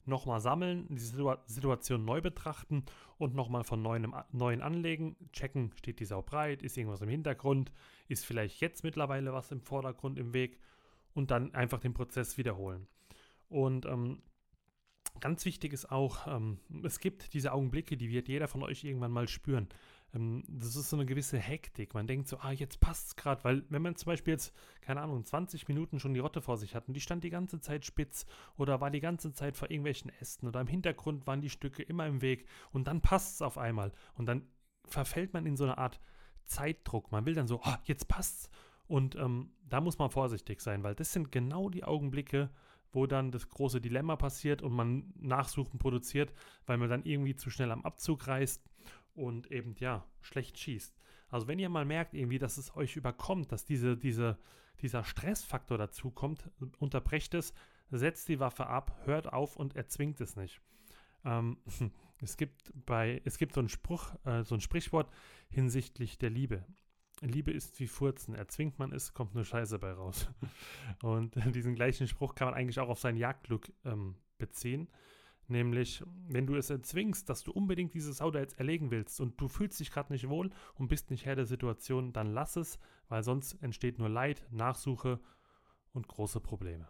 nochmal 0.06 0.40
sammeln, 0.40 0.86
die 0.88 0.98
Situation 1.46 2.04
neu 2.04 2.20
betrachten 2.20 2.84
und 3.18 3.34
nochmal 3.34 3.64
von 3.64 3.82
neuem, 3.82 4.14
neuen 4.32 4.62
anlegen, 4.62 5.16
checken, 5.32 5.72
steht 5.76 6.00
die 6.00 6.04
Sau 6.04 6.22
breit, 6.22 6.62
ist 6.62 6.76
irgendwas 6.76 7.00
im 7.00 7.08
Hintergrund, 7.08 7.72
ist 8.08 8.24
vielleicht 8.24 8.60
jetzt 8.60 8.84
mittlerweile 8.84 9.32
was 9.32 9.50
im 9.50 9.60
Vordergrund 9.60 10.18
im 10.18 10.32
Weg 10.34 10.60
und 11.14 11.30
dann 11.30 11.54
einfach 11.54 11.80
den 11.80 11.94
Prozess 11.94 12.38
wiederholen. 12.38 12.86
Und 13.48 13.86
ähm, 13.86 14.22
ganz 15.20 15.44
wichtig 15.44 15.72
ist 15.72 15.90
auch, 15.90 16.26
ähm, 16.26 16.58
es 16.84 17.00
gibt 17.00 17.32
diese 17.34 17.52
Augenblicke, 17.52 17.96
die 17.96 18.10
wird 18.10 18.28
jeder 18.28 18.48
von 18.48 18.62
euch 18.62 18.84
irgendwann 18.84 19.12
mal 19.12 19.28
spüren. 19.28 19.68
Ähm, 20.16 20.42
das 20.48 20.76
ist 20.76 20.90
so 20.90 20.96
eine 20.96 21.06
gewisse 21.06 21.38
Hektik. 21.38 21.94
Man 21.94 22.06
denkt 22.06 22.28
so, 22.28 22.38
ah, 22.38 22.52
jetzt 22.52 22.80
passt 22.80 23.08
es 23.08 23.16
gerade, 23.16 23.44
weil 23.44 23.64
wenn 23.68 23.82
man 23.82 23.96
zum 23.96 24.06
Beispiel 24.06 24.32
jetzt, 24.32 24.54
keine 24.80 25.00
Ahnung, 25.00 25.24
20 25.24 25.68
Minuten 25.68 26.00
schon 26.00 26.14
die 26.14 26.20
Rotte 26.20 26.40
vor 26.40 26.56
sich 26.56 26.74
hat 26.74 26.88
und 26.88 26.94
die 26.94 27.00
stand 27.00 27.22
die 27.24 27.30
ganze 27.30 27.60
Zeit 27.60 27.84
spitz 27.84 28.26
oder 28.56 28.80
war 28.80 28.90
die 28.90 29.00
ganze 29.00 29.32
Zeit 29.32 29.56
vor 29.56 29.70
irgendwelchen 29.70 30.10
Ästen 30.20 30.48
oder 30.48 30.60
im 30.60 30.66
Hintergrund 30.66 31.26
waren 31.26 31.40
die 31.40 31.50
Stücke 31.50 31.82
immer 31.82 32.06
im 32.06 32.22
Weg 32.22 32.46
und 32.72 32.86
dann 32.88 33.00
passt 33.00 33.34
es 33.34 33.42
auf 33.42 33.58
einmal 33.58 33.92
und 34.14 34.26
dann 34.26 34.42
verfällt 34.86 35.34
man 35.34 35.46
in 35.46 35.56
so 35.56 35.64
eine 35.64 35.78
Art 35.78 36.00
Zeitdruck. 36.44 37.12
Man 37.12 37.26
will 37.26 37.34
dann 37.34 37.48
so, 37.48 37.60
ah, 37.62 37.78
jetzt 37.84 38.08
passt's. 38.08 38.48
Und 38.86 39.16
ähm, 39.16 39.50
da 39.68 39.80
muss 39.80 39.98
man 39.98 40.10
vorsichtig 40.10 40.60
sein, 40.60 40.84
weil 40.84 40.94
das 40.94 41.12
sind 41.12 41.32
genau 41.32 41.68
die 41.70 41.82
Augenblicke, 41.82 42.50
wo 42.92 43.06
dann 43.06 43.32
das 43.32 43.48
große 43.48 43.80
Dilemma 43.80 44.14
passiert 44.14 44.62
und 44.62 44.72
man 44.72 45.12
Nachsuchen 45.16 45.80
produziert, 45.80 46.32
weil 46.66 46.78
man 46.78 46.88
dann 46.88 47.02
irgendwie 47.02 47.34
zu 47.34 47.50
schnell 47.50 47.72
am 47.72 47.84
Abzug 47.84 48.28
reißt 48.28 48.62
und 49.16 49.50
eben 49.50 49.74
ja 49.78 50.06
schlecht 50.20 50.58
schießt. 50.58 50.96
Also 51.28 51.48
wenn 51.48 51.58
ihr 51.58 51.68
mal 51.68 51.84
merkt 51.84 52.14
irgendwie, 52.14 52.38
dass 52.38 52.56
es 52.56 52.76
euch 52.76 52.96
überkommt, 52.96 53.50
dass 53.52 53.64
diese, 53.64 53.96
diese, 53.96 54.38
dieser 54.80 55.04
Stressfaktor 55.04 55.78
dazu 55.78 56.10
kommt, 56.10 56.50
unterbrecht 56.78 57.34
es, 57.34 57.52
setzt 57.90 58.28
die 58.28 58.40
Waffe 58.40 58.66
ab, 58.66 59.00
hört 59.04 59.32
auf 59.32 59.56
und 59.56 59.76
erzwingt 59.76 60.20
es 60.20 60.36
nicht. 60.36 60.60
Ähm, 61.24 61.58
es 62.20 62.36
gibt 62.36 62.72
bei, 62.86 63.20
es 63.24 63.38
gibt 63.38 63.54
so 63.54 63.60
einen 63.60 63.68
Spruch, 63.68 64.14
äh, 64.24 64.44
so 64.44 64.54
ein 64.54 64.60
Sprichwort 64.60 65.10
hinsichtlich 65.48 66.18
der 66.18 66.30
Liebe. 66.30 66.64
Liebe 67.22 67.50
ist 67.50 67.80
wie 67.80 67.86
Furzen. 67.86 68.34
Erzwingt 68.34 68.78
man 68.78 68.92
es, 68.92 69.14
kommt 69.14 69.34
nur 69.34 69.44
Scheiße 69.44 69.78
bei 69.78 69.92
raus. 69.92 70.28
Und 71.02 71.34
diesen 71.54 71.74
gleichen 71.74 72.08
Spruch 72.08 72.34
kann 72.34 72.48
man 72.48 72.54
eigentlich 72.54 72.78
auch 72.78 72.88
auf 72.88 73.00
sein 73.00 73.16
Jagdglück 73.16 73.72
ähm, 73.84 74.16
beziehen. 74.38 74.88
Nämlich, 75.48 76.02
wenn 76.28 76.46
du 76.46 76.56
es 76.56 76.70
erzwingst, 76.70 77.28
dass 77.28 77.44
du 77.44 77.52
unbedingt 77.52 77.94
diese 77.94 78.12
Sau 78.12 78.30
da 78.30 78.40
jetzt 78.40 78.58
erlegen 78.58 78.90
willst 78.90 79.20
und 79.20 79.40
du 79.40 79.46
fühlst 79.48 79.78
dich 79.78 79.92
gerade 79.92 80.12
nicht 80.12 80.28
wohl 80.28 80.50
und 80.74 80.88
bist 80.88 81.10
nicht 81.10 81.24
Herr 81.24 81.36
der 81.36 81.46
Situation, 81.46 82.12
dann 82.12 82.32
lass 82.32 82.56
es, 82.56 82.78
weil 83.08 83.22
sonst 83.22 83.54
entsteht 83.62 83.98
nur 83.98 84.08
Leid, 84.08 84.44
Nachsuche 84.50 85.20
und 85.92 86.08
große 86.08 86.40
Probleme. 86.40 86.88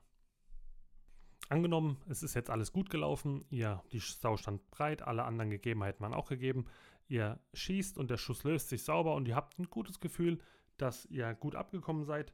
Angenommen, 1.48 1.98
es 2.08 2.22
ist 2.22 2.34
jetzt 2.34 2.50
alles 2.50 2.72
gut 2.72 2.90
gelaufen, 2.90 3.44
ihr, 3.50 3.82
die 3.92 4.00
Sau 4.00 4.36
stand 4.36 4.68
breit, 4.70 5.02
alle 5.02 5.25
anderen 5.25 5.50
Gegebenheiten 5.50 6.00
waren 6.00 6.14
auch 6.14 6.28
gegeben, 6.28 6.64
ihr 7.08 7.38
schießt 7.52 7.98
und 7.98 8.10
der 8.10 8.16
Schuss 8.16 8.42
löst 8.42 8.68
sich 8.68 8.82
sauber 8.82 9.14
und 9.14 9.28
ihr 9.28 9.36
habt 9.36 9.58
ein 9.58 9.70
gutes 9.70 10.00
Gefühl, 10.00 10.38
dass 10.76 11.06
ihr 11.06 11.34
gut 11.34 11.54
abgekommen 11.54 12.04
seid, 12.04 12.32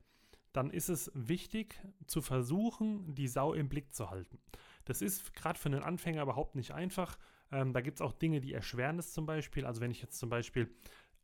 dann 0.53 0.71
ist 0.71 0.89
es 0.89 1.11
wichtig 1.15 1.81
zu 2.07 2.23
versuchen, 2.23 3.15
die 3.15 3.29
Sau 3.29 3.55
im 3.55 3.69
Blick 3.69 3.95
zu 3.95 4.11
halten. 4.11 4.39
Das 4.85 5.03
ist 5.03 5.35
gerade 5.35 5.59
für 5.59 5.69
einen 5.69 5.83
Anfänger 5.83 6.23
überhaupt 6.23 6.55
nicht 6.55 6.73
einfach. 6.73 7.19
Ähm, 7.51 7.73
da 7.73 7.81
gibt 7.81 7.99
es 7.99 8.03
auch 8.03 8.13
Dinge, 8.13 8.41
die 8.41 8.53
erschweren 8.53 8.99
es 8.99 9.13
zum 9.13 9.27
Beispiel. 9.27 9.67
Also 9.67 9.81
wenn 9.81 9.91
ich 9.91 10.03
jetzt 10.03 10.19
zum 10.19 10.31
Beispiel 10.31 10.75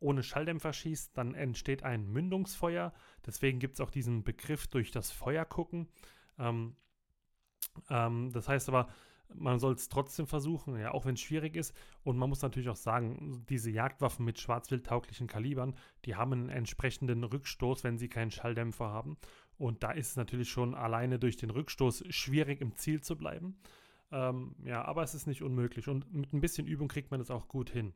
ohne 0.01 0.23
Schalldämpfer 0.23 0.73
schieße, 0.73 1.11
dann 1.15 1.35
entsteht 1.35 1.83
ein 1.83 2.07
Mündungsfeuer. 2.09 2.93
Deswegen 3.27 3.59
gibt 3.59 3.75
es 3.75 3.81
auch 3.81 3.91
diesen 3.91 4.23
Begriff 4.23 4.67
durch 4.69 4.91
das 4.91 5.11
Feuer 5.11 5.45
gucken. 5.45 5.89
Ähm, 6.39 6.77
ähm, 7.91 8.31
das 8.33 8.49
heißt 8.49 8.69
aber, 8.69 8.89
man 9.35 9.59
soll 9.59 9.75
es 9.75 9.89
trotzdem 9.89 10.27
versuchen, 10.27 10.79
ja, 10.79 10.93
auch 10.93 11.05
wenn 11.05 11.15
es 11.15 11.21
schwierig 11.21 11.57
ist. 11.57 11.75
Und 12.03 12.17
man 12.17 12.29
muss 12.29 12.43
natürlich 12.43 12.69
auch 12.69 12.77
sagen, 12.77 13.45
diese 13.49 13.71
Jagdwaffen 13.71 14.25
mit 14.25 14.39
schwarzwildtauglichen 14.39 15.27
Kalibern, 15.27 15.75
die 16.05 16.17
haben 16.17 16.33
einen 16.33 16.49
entsprechenden 16.49 17.25
Rückstoß, 17.25 17.85
wenn 17.85 17.99
sie 17.99 18.09
keinen 18.09 18.31
Schalldämpfer 18.31 18.89
haben. 18.89 19.19
Und 19.59 19.83
da 19.83 19.91
ist 19.91 20.11
es 20.11 20.17
natürlich 20.17 20.49
schon 20.49 20.75
alleine 20.75 21.19
durch 21.19 21.37
den 21.37 21.51
Rückstoß 21.51 22.05
schwierig 22.11 22.61
im 22.61 22.75
Ziel 22.77 23.01
zu 23.01 23.17
bleiben. 23.17 23.59
Ähm, 24.11 24.55
ja, 24.65 24.85
aber 24.85 25.03
es 25.03 25.15
ist 25.15 25.27
nicht 25.27 25.43
unmöglich 25.43 25.89
und 25.89 26.13
mit 26.15 26.33
ein 26.33 26.41
bisschen 26.41 26.67
Übung 26.67 26.89
kriegt 26.89 27.11
man 27.11 27.21
es 27.21 27.31
auch 27.31 27.49
gut 27.49 27.69
hin. 27.69 27.93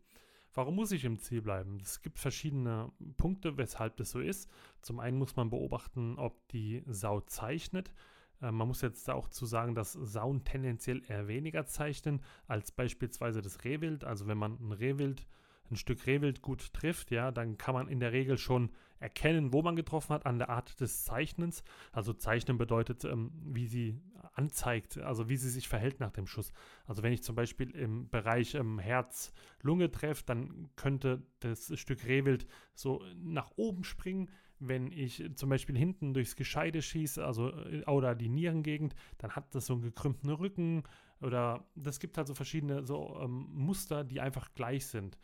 Warum 0.54 0.74
muss 0.76 0.92
ich 0.92 1.04
im 1.04 1.18
Ziel 1.18 1.40
bleiben? 1.40 1.78
Es 1.80 2.02
gibt 2.02 2.18
verschiedene 2.18 2.92
Punkte, 3.16 3.56
weshalb 3.56 3.96
das 3.96 4.10
so 4.10 4.20
ist. 4.20 4.50
Zum 4.82 5.00
einen 5.00 5.16
muss 5.16 5.36
man 5.36 5.48
beobachten, 5.48 6.18
ob 6.18 6.46
die 6.48 6.82
Sau 6.86 7.20
zeichnet. 7.20 7.90
Äh, 8.42 8.52
man 8.52 8.68
muss 8.68 8.82
jetzt 8.82 9.08
auch 9.08 9.28
zu 9.28 9.46
sagen, 9.46 9.74
dass 9.74 9.92
Sauen 9.92 10.44
tendenziell 10.44 11.02
eher 11.08 11.28
weniger 11.28 11.64
zeichnen 11.64 12.20
als 12.46 12.72
beispielsweise 12.72 13.40
das 13.40 13.64
Rehwild. 13.64 14.04
Also 14.04 14.26
wenn 14.26 14.38
man 14.38 14.58
ein 14.60 14.72
Rehwild 14.72 15.26
ein 15.70 15.76
Stück 15.76 16.06
Rehwild 16.06 16.42
gut 16.42 16.74
trifft, 16.74 17.10
ja, 17.10 17.30
dann 17.30 17.56
kann 17.56 17.74
man 17.74 17.88
in 17.88 18.00
der 18.00 18.12
Regel 18.12 18.36
schon 18.36 18.70
erkennen, 19.02 19.52
wo 19.52 19.62
man 19.62 19.76
getroffen 19.76 20.14
hat, 20.14 20.26
an 20.26 20.38
der 20.38 20.48
Art 20.48 20.80
des 20.80 21.04
Zeichnens. 21.04 21.64
Also 21.92 22.12
Zeichnen 22.12 22.56
bedeutet, 22.56 23.04
ähm, 23.04 23.32
wie 23.44 23.66
sie 23.66 24.00
anzeigt, 24.34 24.98
also 24.98 25.28
wie 25.28 25.36
sie 25.36 25.50
sich 25.50 25.68
verhält 25.68 26.00
nach 26.00 26.12
dem 26.12 26.26
Schuss. 26.26 26.52
Also 26.86 27.02
wenn 27.02 27.12
ich 27.12 27.22
zum 27.22 27.34
Beispiel 27.34 27.70
im 27.70 28.08
Bereich 28.08 28.54
ähm, 28.54 28.78
Herz-Lunge 28.78 29.90
treffe, 29.90 30.24
dann 30.24 30.70
könnte 30.76 31.22
das 31.40 31.78
Stück 31.78 32.06
Rehwild 32.06 32.46
so 32.74 33.04
nach 33.16 33.50
oben 33.56 33.84
springen. 33.84 34.30
Wenn 34.58 34.92
ich 34.92 35.24
zum 35.34 35.48
Beispiel 35.48 35.76
hinten 35.76 36.14
durchs 36.14 36.36
Gescheide 36.36 36.82
schieße, 36.82 37.24
also 37.24 37.50
äh, 37.50 37.84
oder 37.86 38.14
die 38.14 38.28
Nierengegend, 38.28 38.94
dann 39.18 39.32
hat 39.32 39.54
das 39.54 39.66
so 39.66 39.74
einen 39.74 39.82
gekrümmten 39.82 40.30
Rücken 40.30 40.84
oder 41.20 41.64
das 41.74 42.00
gibt 42.00 42.16
halt 42.16 42.26
so 42.26 42.34
verschiedene 42.34 42.84
so 42.84 43.18
ähm, 43.20 43.48
Muster, 43.52 44.04
die 44.04 44.20
einfach 44.20 44.54
gleich 44.54 44.86
sind. 44.86 45.18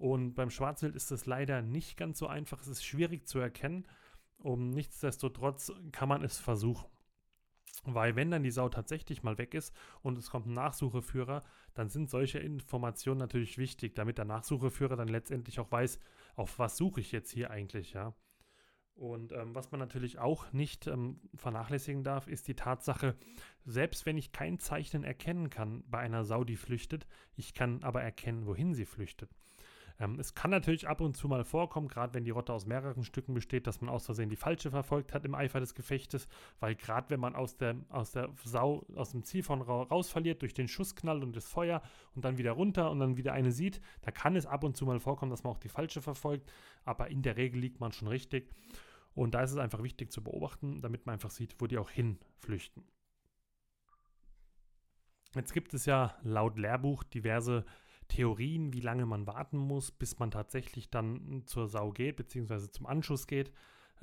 Und 0.00 0.32
beim 0.32 0.48
Schwarzwild 0.48 0.96
ist 0.96 1.10
das 1.10 1.26
leider 1.26 1.60
nicht 1.60 1.98
ganz 1.98 2.18
so 2.18 2.26
einfach. 2.26 2.62
Es 2.62 2.68
ist 2.68 2.82
schwierig 2.82 3.28
zu 3.28 3.38
erkennen. 3.38 3.86
Um 4.38 4.70
nichtsdestotrotz 4.70 5.70
kann 5.92 6.08
man 6.08 6.24
es 6.24 6.38
versuchen. 6.38 6.88
Weil 7.84 8.16
wenn 8.16 8.30
dann 8.30 8.42
die 8.42 8.50
Sau 8.50 8.70
tatsächlich 8.70 9.22
mal 9.22 9.36
weg 9.36 9.52
ist 9.52 9.76
und 10.00 10.16
es 10.16 10.30
kommt 10.30 10.46
ein 10.46 10.54
Nachsucheführer, 10.54 11.42
dann 11.74 11.90
sind 11.90 12.08
solche 12.08 12.38
Informationen 12.38 13.18
natürlich 13.18 13.58
wichtig, 13.58 13.94
damit 13.94 14.16
der 14.16 14.24
Nachsucheführer 14.24 14.96
dann 14.96 15.08
letztendlich 15.08 15.60
auch 15.60 15.70
weiß, 15.70 16.00
auf 16.34 16.58
was 16.58 16.78
suche 16.78 17.02
ich 17.02 17.12
jetzt 17.12 17.30
hier 17.30 17.50
eigentlich, 17.50 17.92
ja. 17.92 18.14
Und 18.94 19.32
ähm, 19.32 19.54
was 19.54 19.70
man 19.70 19.80
natürlich 19.80 20.18
auch 20.18 20.50
nicht 20.54 20.86
ähm, 20.86 21.20
vernachlässigen 21.34 22.04
darf, 22.04 22.26
ist 22.26 22.48
die 22.48 22.56
Tatsache, 22.56 23.16
selbst 23.66 24.06
wenn 24.06 24.16
ich 24.16 24.32
kein 24.32 24.58
Zeichnen 24.58 25.04
erkennen 25.04 25.50
kann 25.50 25.84
bei 25.88 25.98
einer 25.98 26.24
Sau, 26.24 26.42
die 26.44 26.56
flüchtet, 26.56 27.06
ich 27.36 27.52
kann 27.52 27.82
aber 27.82 28.00
erkennen, 28.02 28.46
wohin 28.46 28.72
sie 28.72 28.86
flüchtet. 28.86 29.30
Ähm, 30.00 30.18
es 30.18 30.34
kann 30.34 30.50
natürlich 30.50 30.88
ab 30.88 31.00
und 31.02 31.16
zu 31.16 31.28
mal 31.28 31.44
vorkommen, 31.44 31.86
gerade 31.86 32.14
wenn 32.14 32.24
die 32.24 32.30
Rotte 32.30 32.52
aus 32.52 32.66
mehreren 32.66 33.04
Stücken 33.04 33.34
besteht, 33.34 33.66
dass 33.66 33.80
man 33.82 33.90
aus 33.90 34.06
Versehen 34.06 34.30
die 34.30 34.36
falsche 34.36 34.70
verfolgt 34.70 35.12
hat 35.12 35.24
im 35.26 35.34
Eifer 35.34 35.60
des 35.60 35.74
Gefechtes, 35.74 36.26
weil 36.58 36.74
gerade 36.74 37.10
wenn 37.10 37.20
man 37.20 37.36
aus 37.36 37.58
der, 37.58 37.76
aus 37.90 38.12
der 38.12 38.30
Sau, 38.42 38.86
aus 38.96 39.10
dem 39.12 39.22
Ziel 39.22 39.42
von 39.42 39.60
raus 39.60 40.08
verliert 40.08 40.40
durch 40.40 40.54
den 40.54 40.68
Schussknall 40.68 41.22
und 41.22 41.36
das 41.36 41.46
Feuer 41.46 41.82
und 42.14 42.24
dann 42.24 42.38
wieder 42.38 42.52
runter 42.52 42.90
und 42.90 42.98
dann 42.98 43.18
wieder 43.18 43.34
eine 43.34 43.52
sieht, 43.52 43.80
da 44.00 44.10
kann 44.10 44.36
es 44.36 44.46
ab 44.46 44.64
und 44.64 44.76
zu 44.76 44.86
mal 44.86 45.00
vorkommen, 45.00 45.30
dass 45.30 45.44
man 45.44 45.52
auch 45.52 45.58
die 45.58 45.68
falsche 45.68 46.00
verfolgt, 46.00 46.50
aber 46.84 47.08
in 47.08 47.22
der 47.22 47.36
Regel 47.36 47.60
liegt 47.60 47.78
man 47.78 47.92
schon 47.92 48.08
richtig. 48.08 48.50
Und 49.12 49.34
da 49.34 49.42
ist 49.42 49.50
es 49.50 49.58
einfach 49.58 49.82
wichtig 49.82 50.12
zu 50.12 50.22
beobachten, 50.22 50.80
damit 50.80 51.04
man 51.04 51.14
einfach 51.14 51.30
sieht, 51.30 51.56
wo 51.58 51.66
die 51.66 51.78
auch 51.78 51.90
hinflüchten. 51.90 52.84
Jetzt 55.34 55.52
gibt 55.52 55.74
es 55.74 55.84
ja 55.84 56.16
laut 56.22 56.58
Lehrbuch 56.58 57.02
diverse 57.04 57.64
Theorien, 58.10 58.74
wie 58.74 58.80
lange 58.80 59.06
man 59.06 59.26
warten 59.26 59.56
muss, 59.56 59.90
bis 59.90 60.18
man 60.18 60.30
tatsächlich 60.30 60.90
dann 60.90 61.42
zur 61.46 61.68
Sau 61.68 61.90
geht, 61.90 62.16
beziehungsweise 62.16 62.70
zum 62.70 62.86
Anschuss 62.86 63.26
geht. 63.26 63.50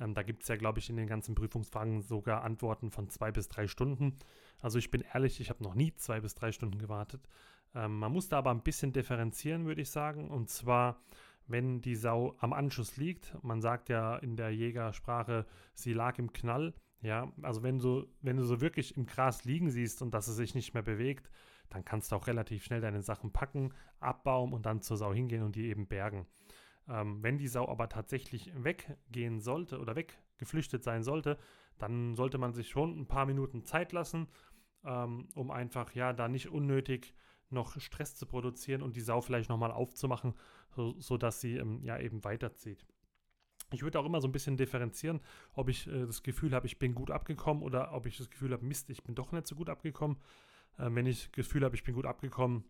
Ähm, 0.00 0.14
da 0.14 0.22
gibt 0.22 0.42
es 0.42 0.48
ja, 0.48 0.56
glaube 0.56 0.78
ich, 0.80 0.90
in 0.90 0.96
den 0.96 1.06
ganzen 1.06 1.34
Prüfungsfragen 1.34 2.02
sogar 2.02 2.42
Antworten 2.42 2.90
von 2.90 3.08
zwei 3.08 3.30
bis 3.30 3.48
drei 3.48 3.66
Stunden. 3.66 4.16
Also 4.60 4.78
ich 4.78 4.90
bin 4.90 5.04
ehrlich, 5.12 5.40
ich 5.40 5.50
habe 5.50 5.62
noch 5.62 5.74
nie 5.74 5.94
zwei 5.94 6.20
bis 6.20 6.34
drei 6.34 6.52
Stunden 6.52 6.78
gewartet. 6.78 7.28
Ähm, 7.74 7.98
man 7.98 8.12
muss 8.12 8.28
da 8.28 8.38
aber 8.38 8.50
ein 8.50 8.62
bisschen 8.62 8.92
differenzieren, 8.92 9.66
würde 9.66 9.82
ich 9.82 9.90
sagen. 9.90 10.30
Und 10.30 10.48
zwar, 10.50 11.00
wenn 11.46 11.80
die 11.80 11.96
Sau 11.96 12.36
am 12.38 12.52
Anschuss 12.52 12.96
liegt, 12.96 13.36
man 13.42 13.60
sagt 13.60 13.88
ja 13.88 14.16
in 14.16 14.36
der 14.36 14.50
Jägersprache, 14.50 15.46
sie 15.74 15.92
lag 15.92 16.18
im 16.18 16.32
Knall. 16.32 16.74
Ja, 17.00 17.32
also 17.42 17.62
wenn 17.62 17.78
du, 17.78 18.06
wenn 18.22 18.36
du 18.36 18.44
so 18.44 18.60
wirklich 18.60 18.96
im 18.96 19.06
Gras 19.06 19.44
liegen 19.44 19.70
siehst 19.70 20.02
und 20.02 20.12
dass 20.12 20.26
es 20.26 20.36
sich 20.36 20.56
nicht 20.56 20.74
mehr 20.74 20.82
bewegt, 20.82 21.30
dann 21.70 21.84
kannst 21.84 22.12
du 22.12 22.16
auch 22.16 22.26
relativ 22.26 22.64
schnell 22.64 22.80
deine 22.80 23.02
Sachen 23.02 23.32
packen, 23.32 23.72
abbauen 24.00 24.52
und 24.52 24.66
dann 24.66 24.80
zur 24.80 24.96
Sau 24.96 25.12
hingehen 25.12 25.42
und 25.42 25.56
die 25.56 25.68
eben 25.68 25.86
bergen. 25.86 26.26
Ähm, 26.88 27.22
wenn 27.22 27.38
die 27.38 27.48
Sau 27.48 27.68
aber 27.68 27.88
tatsächlich 27.88 28.52
weggehen 28.56 29.40
sollte 29.40 29.78
oder 29.78 29.94
weggeflüchtet 29.94 30.82
sein 30.82 31.02
sollte, 31.02 31.38
dann 31.78 32.14
sollte 32.14 32.38
man 32.38 32.52
sich 32.54 32.68
schon 32.68 32.98
ein 32.98 33.06
paar 33.06 33.26
Minuten 33.26 33.64
Zeit 33.64 33.92
lassen, 33.92 34.28
ähm, 34.84 35.28
um 35.34 35.50
einfach 35.50 35.94
ja 35.94 36.12
da 36.12 36.28
nicht 36.28 36.48
unnötig 36.48 37.14
noch 37.50 37.78
Stress 37.80 38.14
zu 38.14 38.26
produzieren 38.26 38.82
und 38.82 38.96
die 38.96 39.00
Sau 39.00 39.20
vielleicht 39.20 39.48
nochmal 39.48 39.72
aufzumachen, 39.72 40.34
so, 40.70 40.94
sodass 40.98 41.40
sie 41.40 41.56
ähm, 41.56 41.82
ja 41.82 41.98
eben 41.98 42.24
weiterzieht. 42.24 42.86
Ich 43.70 43.82
würde 43.82 44.00
auch 44.00 44.06
immer 44.06 44.22
so 44.22 44.28
ein 44.28 44.32
bisschen 44.32 44.56
differenzieren, 44.56 45.20
ob 45.52 45.68
ich 45.68 45.86
äh, 45.86 46.06
das 46.06 46.22
Gefühl 46.22 46.54
habe, 46.54 46.66
ich 46.66 46.78
bin 46.78 46.94
gut 46.94 47.10
abgekommen 47.10 47.62
oder 47.62 47.92
ob 47.92 48.06
ich 48.06 48.16
das 48.16 48.30
Gefühl 48.30 48.52
habe, 48.52 48.64
Mist, 48.64 48.88
ich 48.90 49.02
bin 49.02 49.14
doch 49.14 49.32
nicht 49.32 49.46
so 49.46 49.54
gut 49.54 49.68
abgekommen 49.68 50.18
äh, 50.78 50.88
wenn 50.90 51.06
ich 51.06 51.24
das 51.24 51.32
Gefühl 51.32 51.64
habe, 51.64 51.76
ich 51.76 51.84
bin 51.84 51.94
gut 51.94 52.06
abgekommen. 52.06 52.64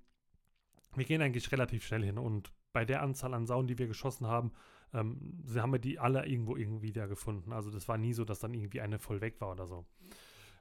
Wir 0.95 1.05
gehen 1.05 1.23
eigentlich 1.23 1.53
relativ 1.53 1.85
schnell 1.87 2.05
hin 2.05 2.19
und 2.19 2.53
bei 2.73 2.85
der 2.85 3.03
Anzahl 3.03 3.35
an 3.35 3.47
Sauen, 3.47 3.67
die 3.67 3.79
wir 3.79 3.87
geschossen 3.87 4.27
haben, 4.27 4.53
ähm, 4.93 5.45
haben 5.55 5.73
wir 5.73 5.79
die 5.79 5.99
alle 5.99 6.27
irgendwo 6.27 6.57
irgendwie 6.57 6.89
wieder 6.89 7.09
gefunden. 7.09 7.53
Also 7.53 7.71
das 7.71 7.89
war 7.89 7.99
nie 7.99 8.13
so, 8.13 8.25
dass 8.25 8.41
dann 8.41 8.55
irgendwie 8.55 8.81
eine 8.81 8.99
voll 8.99 9.21
weg 9.21 9.41
war 9.41 9.51
oder 9.53 9.67
so. 9.67 9.87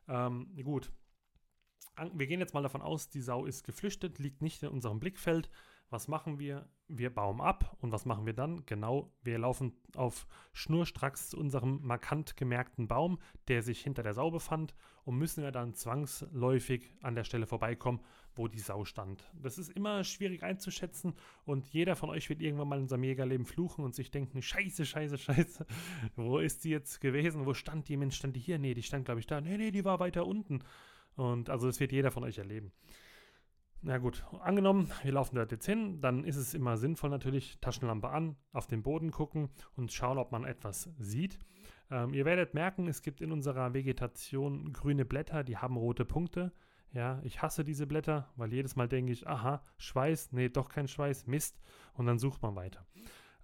Ähm, 0.08 0.56
gut. 0.64 0.92
Wir 2.14 2.28
gehen 2.28 2.40
jetzt 2.40 2.54
mal 2.54 2.62
davon 2.62 2.82
aus, 2.82 3.10
die 3.10 3.22
Sau 3.22 3.46
ist 3.46 3.64
geflüchtet, 3.64 4.20
liegt 4.20 4.42
nicht 4.42 4.62
in 4.62 4.70
unserem 4.70 5.00
Blickfeld. 5.00 5.50
Was 5.90 6.10
machen 6.10 6.38
wir? 6.38 6.68
Wir 6.90 7.14
bauen 7.14 7.40
ab 7.40 7.78
und 7.80 7.94
was 7.94 8.06
machen 8.06 8.26
wir 8.26 8.34
dann? 8.34 8.66
Genau, 8.66 9.14
wir 9.24 9.38
laufen 9.38 9.74
auf 9.96 10.28
schnurstracks 10.52 11.30
zu 11.30 11.38
unserem 11.38 11.80
markant 11.82 12.36
gemerkten 12.36 12.88
Baum, 12.90 13.20
der 13.48 13.62
sich 13.62 13.82
hinter 13.82 14.04
der 14.04 14.14
Sau 14.14 14.30
befand 14.30 14.74
und 15.06 15.18
müssen 15.18 15.44
wir 15.44 15.52
dann 15.52 15.74
zwangsläufig 15.74 16.94
an 17.02 17.16
der 17.16 17.24
Stelle 17.24 17.48
vorbeikommen, 17.48 18.02
wo 18.36 18.50
die 18.50 18.60
Sau 18.60 18.84
stand. 18.84 19.32
Das 19.42 19.58
ist 19.58 19.70
immer 19.70 20.04
schwierig 20.04 20.44
einzuschätzen 20.44 21.14
und 21.46 21.66
jeder 21.68 21.96
von 21.96 22.10
euch 22.10 22.28
wird 22.28 22.42
irgendwann 22.42 22.68
mal 22.68 22.80
in 22.80 22.90
seinem 22.90 23.06
Jägerleben 23.06 23.46
fluchen 23.46 23.86
und 23.86 23.96
sich 23.96 24.12
denken, 24.12 24.42
scheiße, 24.42 24.86
scheiße, 24.86 25.18
scheiße, 25.18 25.66
wo 26.18 26.40
ist 26.40 26.66
die 26.66 26.70
jetzt 26.70 27.00
gewesen? 27.00 27.46
Wo 27.46 27.54
stand 27.54 27.88
die? 27.88 27.96
Mensch, 27.96 28.18
stand 28.18 28.36
die 28.36 28.42
hier? 28.42 28.60
Nee, 28.60 28.74
die 28.74 28.84
stand 28.84 29.06
glaube 29.06 29.22
ich 29.22 29.28
da. 29.28 29.40
Nee, 29.40 29.58
nee, 29.58 29.72
die 29.72 29.86
war 29.86 30.02
weiter 30.02 30.26
unten. 30.26 30.64
Und 31.16 31.50
also 31.50 31.68
das 31.68 31.80
wird 31.80 31.94
jeder 31.94 32.12
von 32.12 32.24
euch 32.24 32.38
erleben. 32.38 32.74
Na 33.82 34.00
gut, 34.00 34.26
angenommen, 34.42 34.92
wir 35.04 35.12
laufen 35.12 35.36
dort 35.36 35.52
jetzt 35.52 35.66
hin, 35.66 36.02
dann 36.02 36.24
ist 36.24 36.36
es 36.36 36.54
immer 36.54 36.78
sinnvoll 36.78 37.10
natürlich, 37.10 37.60
Taschenlampe 37.62 38.10
an, 38.10 38.36
auf 38.52 38.66
den 38.66 38.82
Boden 38.82 39.12
gucken 39.12 39.50
und 39.76 39.92
schauen, 39.94 40.18
ob 40.18 40.32
man 40.32 40.46
etwas 40.46 40.90
sieht. 40.98 41.38
Ähm, 41.92 42.14
ihr 42.14 42.26
werdet 42.26 42.54
merken, 42.54 42.88
es 42.88 43.02
gibt 43.02 43.22
in 43.22 43.32
unserer 43.32 43.74
Vegetation 43.74 44.74
grüne 44.74 45.06
Blätter, 45.06 45.44
die 45.44 45.58
haben 45.58 45.78
rote 45.78 46.06
Punkte. 46.06 46.52
Ja, 46.92 47.22
ich 47.24 47.42
hasse 47.42 47.64
diese 47.64 47.86
Blätter, 47.86 48.32
weil 48.36 48.52
jedes 48.52 48.76
Mal 48.76 48.88
denke 48.88 49.12
ich, 49.12 49.28
aha, 49.28 49.62
Schweiß, 49.78 50.32
nee, 50.32 50.50
doch 50.50 50.70
kein 50.70 50.88
Schweiß, 50.88 51.28
Mist, 51.28 51.60
und 51.94 52.08
dann 52.08 52.18
sucht 52.18 52.42
man 52.42 52.56
weiter. 52.56 52.86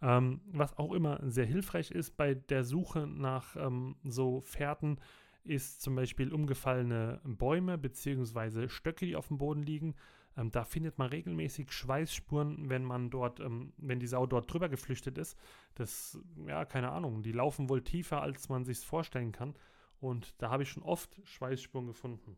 Ähm, 0.01 0.41
was 0.51 0.77
auch 0.77 0.93
immer 0.93 1.19
sehr 1.23 1.45
hilfreich 1.45 1.91
ist 1.91 2.17
bei 2.17 2.33
der 2.33 2.63
Suche 2.63 3.05
nach 3.05 3.55
ähm, 3.55 3.95
so 4.03 4.41
Fährten, 4.41 4.97
ist 5.43 5.81
zum 5.81 5.95
Beispiel 5.95 6.33
umgefallene 6.33 7.19
Bäume 7.23 7.77
bzw. 7.77 8.69
Stöcke, 8.69 9.05
die 9.05 9.15
auf 9.15 9.27
dem 9.27 9.37
Boden 9.37 9.61
liegen. 9.61 9.95
Ähm, 10.35 10.51
da 10.51 10.63
findet 10.63 10.97
man 10.97 11.09
regelmäßig 11.09 11.71
Schweißspuren, 11.71 12.69
wenn 12.69 12.83
man 12.83 13.09
dort, 13.09 13.39
ähm, 13.39 13.73
wenn 13.77 13.99
die 13.99 14.07
Sau 14.07 14.25
dort 14.25 14.51
drüber 14.51 14.69
geflüchtet 14.69 15.17
ist. 15.17 15.37
Das, 15.75 16.19
ja, 16.47 16.65
keine 16.65 16.91
Ahnung, 16.91 17.21
die 17.21 17.31
laufen 17.31 17.69
wohl 17.69 17.83
tiefer, 17.83 18.21
als 18.21 18.49
man 18.49 18.65
sich 18.65 18.79
vorstellen 18.79 19.31
kann. 19.31 19.55
Und 19.99 20.41
da 20.41 20.49
habe 20.49 20.63
ich 20.63 20.69
schon 20.69 20.83
oft 20.83 21.21
Schweißspuren 21.23 21.87
gefunden. 21.87 22.37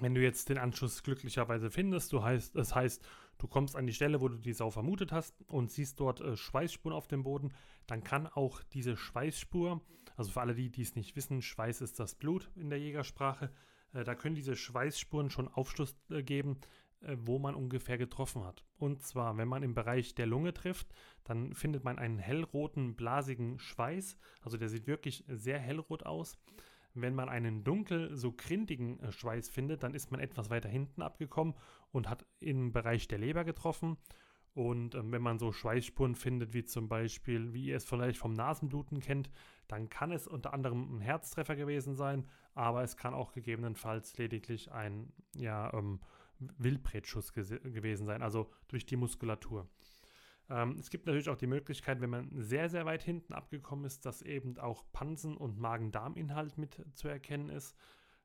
Wenn 0.00 0.14
du 0.14 0.22
jetzt 0.22 0.48
den 0.48 0.58
Anschluss 0.58 1.02
glücklicherweise 1.02 1.70
findest, 1.70 2.12
du 2.12 2.22
heißt, 2.22 2.56
das 2.56 2.74
heißt, 2.74 3.06
du 3.36 3.46
kommst 3.46 3.76
an 3.76 3.86
die 3.86 3.92
Stelle, 3.92 4.22
wo 4.22 4.28
du 4.28 4.38
die 4.38 4.54
Sau 4.54 4.70
vermutet 4.70 5.12
hast 5.12 5.42
und 5.48 5.70
siehst 5.70 6.00
dort 6.00 6.22
äh, 6.22 6.36
Schweißspuren 6.36 6.96
auf 6.96 7.06
dem 7.06 7.22
Boden, 7.22 7.52
dann 7.86 8.02
kann 8.02 8.26
auch 8.26 8.62
diese 8.62 8.96
Schweißspur, 8.96 9.82
also 10.16 10.30
für 10.30 10.40
alle 10.40 10.54
die, 10.54 10.70
die 10.70 10.82
es 10.82 10.94
nicht 10.94 11.16
wissen, 11.16 11.42
Schweiß 11.42 11.82
ist 11.82 12.00
das 12.00 12.14
Blut 12.14 12.50
in 12.56 12.70
der 12.70 12.78
Jägersprache, 12.78 13.52
da 13.92 14.14
können 14.14 14.34
diese 14.34 14.56
Schweißspuren 14.56 15.30
schon 15.30 15.48
Aufschluss 15.48 15.96
äh, 16.10 16.22
geben, 16.22 16.60
äh, 17.00 17.16
wo 17.18 17.38
man 17.38 17.54
ungefähr 17.54 17.98
getroffen 17.98 18.44
hat. 18.44 18.64
Und 18.78 19.02
zwar, 19.02 19.36
wenn 19.36 19.48
man 19.48 19.62
im 19.62 19.74
Bereich 19.74 20.14
der 20.14 20.26
Lunge 20.26 20.52
trifft, 20.52 20.88
dann 21.24 21.54
findet 21.54 21.84
man 21.84 21.98
einen 21.98 22.18
hellroten, 22.18 22.94
blasigen 22.94 23.58
Schweiß. 23.58 24.16
Also 24.42 24.56
der 24.56 24.68
sieht 24.68 24.86
wirklich 24.86 25.24
sehr 25.28 25.58
hellrot 25.58 26.04
aus. 26.04 26.38
Wenn 26.92 27.14
man 27.14 27.28
einen 27.28 27.62
dunkel, 27.62 28.16
so 28.16 28.32
grindigen 28.32 29.00
Schweiß 29.12 29.48
findet, 29.48 29.84
dann 29.84 29.94
ist 29.94 30.10
man 30.10 30.20
etwas 30.20 30.50
weiter 30.50 30.68
hinten 30.68 31.02
abgekommen 31.02 31.54
und 31.92 32.08
hat 32.08 32.26
im 32.40 32.72
Bereich 32.72 33.06
der 33.06 33.18
Leber 33.18 33.44
getroffen. 33.44 33.96
Und 34.54 34.94
ähm, 34.94 35.12
wenn 35.12 35.22
man 35.22 35.38
so 35.38 35.52
Schweißspuren 35.52 36.16
findet, 36.16 36.54
wie 36.54 36.64
zum 36.64 36.88
Beispiel, 36.88 37.52
wie 37.52 37.66
ihr 37.66 37.76
es 37.76 37.84
vielleicht 37.84 38.18
vom 38.18 38.32
Nasenbluten 38.32 39.00
kennt, 39.00 39.30
dann 39.68 39.88
kann 39.88 40.10
es 40.10 40.26
unter 40.26 40.52
anderem 40.52 40.96
ein 40.96 41.00
Herztreffer 41.00 41.54
gewesen 41.54 41.94
sein, 41.94 42.26
aber 42.54 42.82
es 42.82 42.96
kann 42.96 43.14
auch 43.14 43.32
gegebenenfalls 43.32 44.18
lediglich 44.18 44.72
ein 44.72 45.12
ja, 45.36 45.72
ähm, 45.72 46.00
Wildbretschuss 46.58 47.32
gewesen 47.32 48.06
sein, 48.06 48.22
also 48.22 48.50
durch 48.66 48.86
die 48.86 48.96
Muskulatur. 48.96 49.68
Ähm, 50.48 50.76
es 50.78 50.90
gibt 50.90 51.06
natürlich 51.06 51.28
auch 51.28 51.36
die 51.36 51.46
Möglichkeit, 51.46 52.00
wenn 52.00 52.10
man 52.10 52.30
sehr, 52.34 52.68
sehr 52.68 52.84
weit 52.86 53.02
hinten 53.02 53.32
abgekommen 53.32 53.84
ist, 53.84 54.04
dass 54.04 54.20
eben 54.22 54.58
auch 54.58 54.84
Pansen- 54.92 55.36
und 55.36 55.58
Magen-Darm-Inhalt 55.58 56.58
mit 56.58 56.84
zu 56.94 57.06
erkennen 57.06 57.50
ist. 57.50 57.76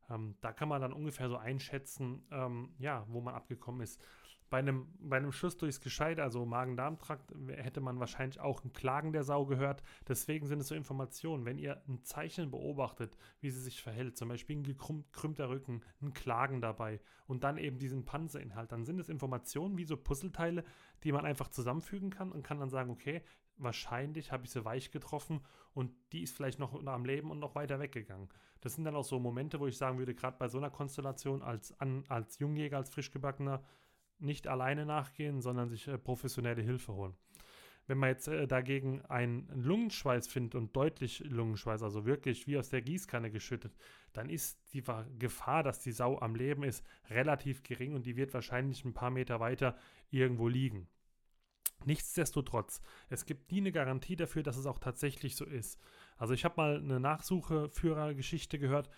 Ähm, 0.09 0.35
da 0.41 0.51
kann 0.51 0.69
man 0.69 0.81
dann 0.81 0.93
ungefähr 0.93 1.29
so 1.29 1.37
einschätzen, 1.37 2.23
ähm, 2.31 2.73
ja, 2.79 3.05
wo 3.09 3.21
man 3.21 3.35
abgekommen 3.35 3.81
ist. 3.81 4.01
Bei 4.49 4.59
einem, 4.59 4.87
bei 4.99 5.17
einem 5.17 5.31
Schuss 5.31 5.57
durchs 5.57 5.81
Gescheide, 5.81 6.23
also 6.23 6.45
Magen-Darm-Trakt, 6.45 7.33
hätte 7.47 7.81
man 7.81 7.99
wahrscheinlich 7.99 8.39
auch 8.39 8.63
ein 8.63 8.73
Klagen 8.73 9.11
der 9.11 9.23
Sau 9.23 9.45
gehört. 9.45 9.81
Deswegen 10.07 10.45
sind 10.45 10.59
es 10.59 10.67
so 10.67 10.75
Informationen. 10.75 11.45
Wenn 11.45 11.57
ihr 11.57 11.81
ein 11.87 12.03
Zeichen 12.03 12.51
beobachtet, 12.51 13.17
wie 13.41 13.49
sie 13.49 13.61
sich 13.61 13.81
verhält, 13.81 14.17
zum 14.17 14.29
Beispiel 14.29 14.57
ein 14.57 14.63
gekrümmter 14.63 15.49
Rücken, 15.49 15.81
ein 16.01 16.13
Klagen 16.13 16.61
dabei 16.61 17.01
und 17.27 17.43
dann 17.43 17.57
eben 17.57 17.79
diesen 17.79 18.05
Panzerinhalt, 18.05 18.71
dann 18.71 18.85
sind 18.85 18.99
es 18.99 19.09
Informationen 19.09 19.77
wie 19.77 19.85
so 19.85 19.97
Puzzleteile, 19.97 20.63
die 21.03 21.11
man 21.11 21.25
einfach 21.25 21.49
zusammenfügen 21.49 22.09
kann 22.11 22.31
und 22.31 22.43
kann 22.43 22.59
dann 22.59 22.69
sagen, 22.69 22.91
okay, 22.91 23.23
wahrscheinlich 23.57 24.31
habe 24.31 24.45
ich 24.45 24.51
sie 24.51 24.65
weich 24.65 24.91
getroffen 24.91 25.41
und 25.73 25.91
die 26.11 26.23
ist 26.23 26.35
vielleicht 26.35 26.59
noch 26.59 26.73
am 26.85 27.05
Leben 27.05 27.31
und 27.31 27.39
noch 27.39 27.55
weiter 27.55 27.79
weggegangen. 27.79 28.29
Das 28.61 28.75
sind 28.75 28.85
dann 28.85 28.95
auch 28.95 29.03
so 29.03 29.19
Momente, 29.19 29.59
wo 29.59 29.67
ich 29.67 29.77
sagen 29.77 29.97
würde, 29.97 30.15
gerade 30.15 30.37
bei 30.37 30.47
so 30.47 30.57
einer 30.57 30.69
Konstellation 30.69 31.41
als, 31.41 31.79
an, 31.79 32.03
als 32.07 32.39
Jungjäger, 32.39 32.77
als 32.77 32.89
Frischgebackener, 32.89 33.63
nicht 34.19 34.47
alleine 34.47 34.85
nachgehen, 34.85 35.41
sondern 35.41 35.69
sich 35.69 35.87
äh, 35.87 35.97
professionelle 35.97 36.61
Hilfe 36.61 36.93
holen. 36.93 37.15
Wenn 37.87 37.99
man 37.99 38.09
jetzt 38.09 38.27
äh, 38.27 38.47
dagegen 38.47 39.03
einen 39.05 39.47
Lungenschweiß 39.53 40.27
findet 40.27 40.55
und 40.55 40.75
deutlich 40.75 41.19
Lungenschweiß, 41.19 41.83
also 41.83 42.05
wirklich 42.05 42.47
wie 42.47 42.57
aus 42.57 42.69
der 42.69 42.81
Gießkanne 42.81 43.29
geschüttet, 43.29 43.75
dann 44.13 44.29
ist 44.29 44.73
die 44.73 44.83
Gefahr, 45.19 45.63
dass 45.63 45.79
die 45.79 45.91
Sau 45.91 46.19
am 46.19 46.35
Leben 46.35 46.63
ist, 46.63 46.83
relativ 47.09 47.63
gering 47.63 47.93
und 47.93 48.05
die 48.05 48.15
wird 48.15 48.33
wahrscheinlich 48.33 48.83
ein 48.85 48.93
paar 48.93 49.11
Meter 49.11 49.39
weiter 49.39 49.77
irgendwo 50.09 50.47
liegen. 50.47 50.87
Nichtsdestotrotz, 51.83 52.81
es 53.09 53.25
gibt 53.25 53.51
nie 53.51 53.59
eine 53.59 53.71
Garantie 53.71 54.15
dafür, 54.15 54.41
dass 54.41 54.57
es 54.57 54.65
auch 54.65 54.79
tatsächlich 54.79 55.35
so 55.35 55.45
ist. 55.45 55.79
Also 56.17 56.33
ich 56.33 56.43
habe 56.43 56.55
mal 56.57 56.77
eine 56.77 56.99
Nachsucheführergeschichte 56.99 58.57
gehört, 58.57 58.89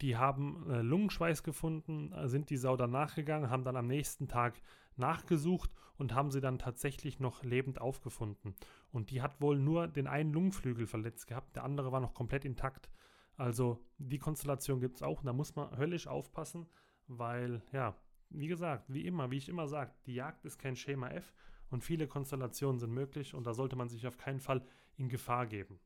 die 0.00 0.16
haben 0.16 0.70
äh, 0.70 0.82
Lungenschweiß 0.82 1.42
gefunden, 1.42 2.12
äh, 2.12 2.28
sind 2.28 2.50
die 2.50 2.56
Sau 2.56 2.76
dann 2.76 2.90
nachgegangen, 2.90 3.50
haben 3.50 3.64
dann 3.64 3.76
am 3.76 3.86
nächsten 3.86 4.28
Tag 4.28 4.60
nachgesucht 4.96 5.70
und 5.96 6.14
haben 6.14 6.30
sie 6.30 6.40
dann 6.40 6.58
tatsächlich 6.58 7.20
noch 7.20 7.42
lebend 7.42 7.80
aufgefunden. 7.80 8.54
Und 8.90 9.10
die 9.10 9.22
hat 9.22 9.40
wohl 9.40 9.58
nur 9.58 9.88
den 9.88 10.06
einen 10.06 10.32
Lungenflügel 10.32 10.86
verletzt 10.86 11.26
gehabt, 11.26 11.56
der 11.56 11.64
andere 11.64 11.92
war 11.92 12.00
noch 12.00 12.14
komplett 12.14 12.44
intakt. 12.44 12.90
Also 13.36 13.78
die 13.98 14.18
Konstellation 14.18 14.80
gibt 14.80 14.96
es 14.96 15.02
auch 15.02 15.20
und 15.20 15.26
da 15.26 15.32
muss 15.32 15.56
man 15.56 15.76
höllisch 15.76 16.06
aufpassen, 16.06 16.66
weil 17.06 17.62
ja, 17.72 17.96
wie 18.30 18.48
gesagt, 18.48 18.84
wie 18.88 19.06
immer, 19.06 19.30
wie 19.30 19.38
ich 19.38 19.48
immer 19.48 19.66
sage, 19.66 19.92
die 20.06 20.14
Jagd 20.14 20.44
ist 20.44 20.58
kein 20.58 20.76
Schema 20.76 21.08
F 21.08 21.32
und 21.70 21.82
viele 21.82 22.06
Konstellationen 22.06 22.78
sind 22.78 22.92
möglich 22.92 23.34
und 23.34 23.46
da 23.46 23.54
sollte 23.54 23.76
man 23.76 23.88
sich 23.88 24.06
auf 24.06 24.18
keinen 24.18 24.40
Fall 24.40 24.64
in 24.96 25.08
Gefahr 25.08 25.46
geben, 25.46 25.80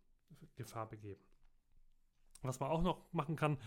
Gefahr 0.56 0.88
begeben. 0.88 1.23
Was 2.42 2.61
man 2.61 2.71
auch 2.71 2.83
noch 2.83 3.12
machen 3.12 3.37
kann, 3.37 3.59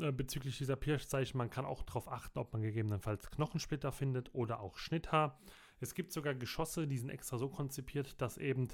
äh, 0.00 0.12
bezüglich 0.12 0.58
dieser 0.58 0.76
Pirschzeichen. 0.76 1.38
Man 1.38 1.50
kann 1.50 1.64
auch 1.64 1.82
darauf 1.82 2.10
achten, 2.10 2.38
ob 2.38 2.52
man 2.52 2.62
gegebenenfalls 2.62 3.30
Knochensplitter 3.30 3.92
findet 3.92 4.34
oder 4.34 4.60
auch 4.60 4.76
Schnitthaar. 4.76 5.38
Es 5.80 5.94
gibt 5.94 6.12
sogar 6.12 6.34
Geschosse, 6.34 6.86
die 6.86 6.98
sind 6.98 7.10
extra 7.10 7.38
so 7.38 7.48
konzipiert, 7.48 8.20
dass 8.20 8.38
eben 8.38 8.68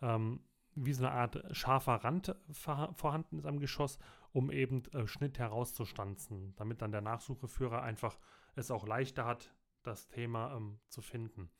ähm, 0.00 0.40
wie 0.74 0.92
so 0.92 1.06
eine 1.06 1.14
Art 1.14 1.42
scharfer 1.56 1.96
Rand 2.04 2.36
vorhanden 2.50 3.38
ist 3.38 3.46
am 3.46 3.60
Geschoss, 3.60 3.98
um 4.32 4.50
eben 4.50 4.84
äh, 4.92 5.06
Schnitt 5.06 5.38
herauszustanzen, 5.38 6.54
damit 6.56 6.82
dann 6.82 6.92
der 6.92 7.00
Nachsucheführer 7.00 7.82
einfach 7.82 8.18
es 8.54 8.70
auch 8.70 8.86
leichter 8.86 9.24
hat, 9.24 9.54
das 9.82 10.08
Thema 10.08 10.54
ähm, 10.54 10.78
zu 10.88 11.00
finden. 11.00 11.50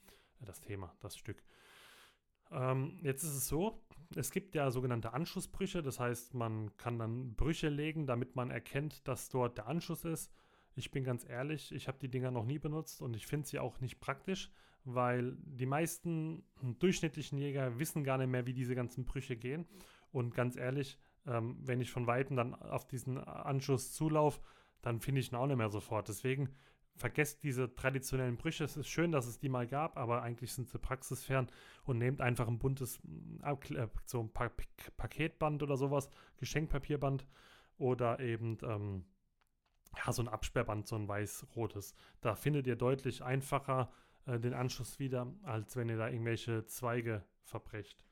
Äh, 0.40 0.44
das 0.44 0.60
Thema, 0.60 0.94
das 1.00 1.16
Stück. 1.16 1.42
Ähm, 2.50 2.98
jetzt 3.02 3.22
ist 3.22 3.34
es 3.34 3.48
so, 3.48 3.82
es 4.14 4.30
gibt 4.30 4.54
ja 4.54 4.70
sogenannte 4.70 5.12
Anschlussbrüche, 5.12 5.82
das 5.82 5.98
heißt, 5.98 6.34
man 6.34 6.76
kann 6.76 6.98
dann 6.98 7.34
Brüche 7.34 7.68
legen, 7.68 8.06
damit 8.06 8.36
man 8.36 8.50
erkennt, 8.50 9.06
dass 9.08 9.28
dort 9.28 9.58
der 9.58 9.66
Anschluss 9.66 10.04
ist. 10.04 10.32
Ich 10.74 10.90
bin 10.90 11.04
ganz 11.04 11.26
ehrlich, 11.28 11.72
ich 11.72 11.88
habe 11.88 11.98
die 11.98 12.10
Dinger 12.10 12.30
noch 12.30 12.44
nie 12.44 12.58
benutzt 12.58 13.02
und 13.02 13.16
ich 13.16 13.26
finde 13.26 13.48
sie 13.48 13.58
auch 13.58 13.80
nicht 13.80 13.98
praktisch, 13.98 14.50
weil 14.84 15.36
die 15.38 15.66
meisten 15.66 16.44
durchschnittlichen 16.78 17.38
Jäger 17.38 17.78
wissen 17.78 18.04
gar 18.04 18.18
nicht 18.18 18.28
mehr, 18.28 18.46
wie 18.46 18.52
diese 18.52 18.74
ganzen 18.74 19.04
Brüche 19.04 19.36
gehen. 19.36 19.66
Und 20.12 20.34
ganz 20.34 20.56
ehrlich, 20.56 20.98
ähm, 21.26 21.56
wenn 21.62 21.80
ich 21.80 21.90
von 21.90 22.06
Weitem 22.06 22.36
dann 22.36 22.54
auf 22.54 22.86
diesen 22.86 23.18
Anschluss 23.18 23.92
zulaufe, 23.92 24.40
dann 24.82 25.00
finde 25.00 25.20
ich 25.20 25.32
ihn 25.32 25.36
auch 25.36 25.46
nicht 25.46 25.56
mehr 25.56 25.70
sofort. 25.70 26.08
Deswegen 26.08 26.50
vergesst 26.96 27.42
diese 27.42 27.74
traditionellen 27.74 28.36
Brüche. 28.36 28.64
Es 28.64 28.76
ist 28.76 28.88
schön, 28.88 29.12
dass 29.12 29.26
es 29.26 29.38
die 29.38 29.48
mal 29.48 29.66
gab, 29.66 29.96
aber 29.96 30.22
eigentlich 30.22 30.52
sind 30.52 30.68
sie 30.68 30.78
praxisfern 30.78 31.48
und 31.84 31.98
nehmt 31.98 32.20
einfach 32.20 32.48
ein 32.48 32.58
buntes, 32.58 33.00
äh, 33.42 33.86
so 34.04 34.20
ein 34.20 34.32
pa 34.32 34.50
Paketband 34.96 35.62
oder 35.62 35.76
sowas, 35.76 36.08
Geschenkpapierband 36.38 37.26
oder 37.78 38.20
eben 38.20 38.58
ähm, 38.62 39.04
ja, 40.04 40.12
so 40.12 40.22
ein 40.22 40.28
Absperrband, 40.28 40.86
so 40.86 40.96
ein 40.96 41.08
weiß-rotes. 41.08 41.94
Da 42.20 42.34
findet 42.34 42.66
ihr 42.66 42.76
deutlich 42.76 43.22
einfacher 43.22 43.90
äh, 44.26 44.38
den 44.38 44.54
Anschluss 44.54 44.98
wieder, 44.98 45.32
als 45.42 45.76
wenn 45.76 45.88
ihr 45.88 45.98
da 45.98 46.08
irgendwelche 46.08 46.64
Zweige 46.66 47.24
verbrecht. 47.42 48.04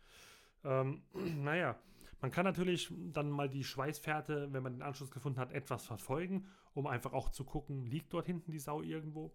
Ähm, 0.65 1.03
naja, 1.43 1.79
man 2.21 2.31
kann 2.31 2.45
natürlich 2.45 2.91
dann 3.13 3.31
mal 3.31 3.49
die 3.49 3.65
Schweißfährte, 3.65 4.53
wenn 4.53 4.63
man 4.63 4.73
den 4.73 4.83
Anschluss 4.83 5.11
gefunden 5.11 5.39
hat, 5.39 5.53
etwas 5.53 5.85
verfolgen, 5.87 6.47
um 6.75 6.87
einfach 6.87 7.13
auch 7.13 7.31
zu 7.31 7.45
gucken, 7.45 7.87
liegt 7.87 8.13
dort 8.13 8.27
hinten 8.27 8.53
die 8.53 8.59
Sau 8.59 8.83
irgendwo. 8.83 9.35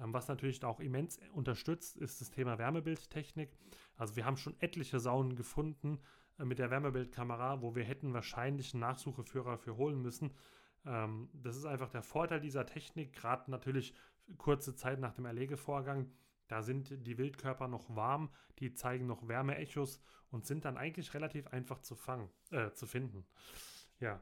Ähm, 0.00 0.12
was 0.12 0.28
natürlich 0.28 0.64
auch 0.64 0.80
immens 0.80 1.18
unterstützt, 1.32 1.96
ist 1.96 2.20
das 2.20 2.30
Thema 2.30 2.58
Wärmebildtechnik. 2.58 3.56
Also 3.96 4.16
wir 4.16 4.24
haben 4.24 4.36
schon 4.36 4.56
etliche 4.60 5.00
Sauen 5.00 5.36
gefunden 5.36 6.00
äh, 6.38 6.44
mit 6.44 6.58
der 6.58 6.70
Wärmebildkamera, 6.70 7.62
wo 7.62 7.74
wir 7.74 7.84
hätten 7.84 8.12
wahrscheinlich 8.12 8.74
einen 8.74 8.80
Nachsucheführer 8.80 9.58
für 9.58 9.76
holen 9.76 10.02
müssen. 10.02 10.32
Ähm, 10.84 11.28
das 11.32 11.56
ist 11.56 11.64
einfach 11.64 11.90
der 11.90 12.02
Vorteil 12.02 12.40
dieser 12.40 12.66
Technik, 12.66 13.12
gerade 13.12 13.50
natürlich 13.50 13.94
kurze 14.36 14.74
Zeit 14.74 15.00
nach 15.00 15.14
dem 15.14 15.24
Erlegevorgang 15.24 16.10
da 16.48 16.62
sind 16.62 17.06
die 17.06 17.18
Wildkörper 17.18 17.68
noch 17.68 17.94
warm, 17.94 18.30
die 18.58 18.72
zeigen 18.72 19.06
noch 19.06 19.28
Wärmeechos 19.28 20.00
und 20.30 20.46
sind 20.46 20.64
dann 20.64 20.78
eigentlich 20.78 21.14
relativ 21.14 21.46
einfach 21.48 21.80
zu 21.80 21.94
fangen, 21.94 22.30
äh, 22.50 22.72
zu 22.72 22.86
finden. 22.86 23.26
Ja. 24.00 24.20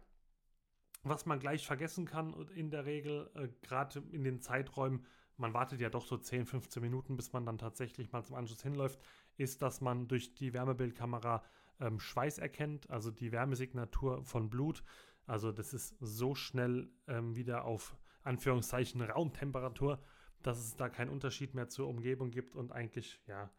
Was 1.08 1.26
man 1.26 1.38
gleich 1.38 1.66
vergessen 1.66 2.04
kann 2.04 2.34
in 2.54 2.70
der 2.70 2.84
Regel, 2.84 3.30
äh, 3.34 3.48
gerade 3.62 4.02
in 4.10 4.24
den 4.24 4.40
Zeiträumen, 4.40 5.04
man 5.36 5.52
wartet 5.54 5.80
ja 5.80 5.90
doch 5.90 6.06
so 6.06 6.16
10, 6.16 6.46
15 6.46 6.82
Minuten, 6.82 7.16
bis 7.16 7.32
man 7.32 7.44
dann 7.44 7.58
tatsächlich 7.58 8.10
mal 8.12 8.24
zum 8.24 8.36
Anschluss 8.36 8.62
hinläuft, 8.62 8.98
ist, 9.36 9.62
dass 9.62 9.80
man 9.80 10.08
durch 10.08 10.34
die 10.34 10.54
Wärmebildkamera 10.54 11.44
ähm, 11.78 12.00
Schweiß 12.00 12.38
erkennt, 12.38 12.88
also 12.90 13.10
die 13.10 13.32
Wärmesignatur 13.32 14.24
von 14.24 14.48
Blut. 14.48 14.82
Also 15.26 15.52
das 15.52 15.74
ist 15.74 15.94
so 16.00 16.34
schnell 16.34 16.88
ähm, 17.06 17.36
wieder 17.36 17.64
auf 17.64 17.96
Anführungszeichen 18.22 19.02
Raumtemperatur 19.02 20.00
dass 20.46 20.58
es 20.58 20.76
da 20.76 20.88
keinen 20.88 21.10
Unterschied 21.10 21.54
mehr 21.54 21.68
zur 21.68 21.88
Umgebung 21.88 22.30
gibt 22.30 22.54
und 22.54 22.72
eigentlich, 22.72 23.20
ja, 23.26 23.50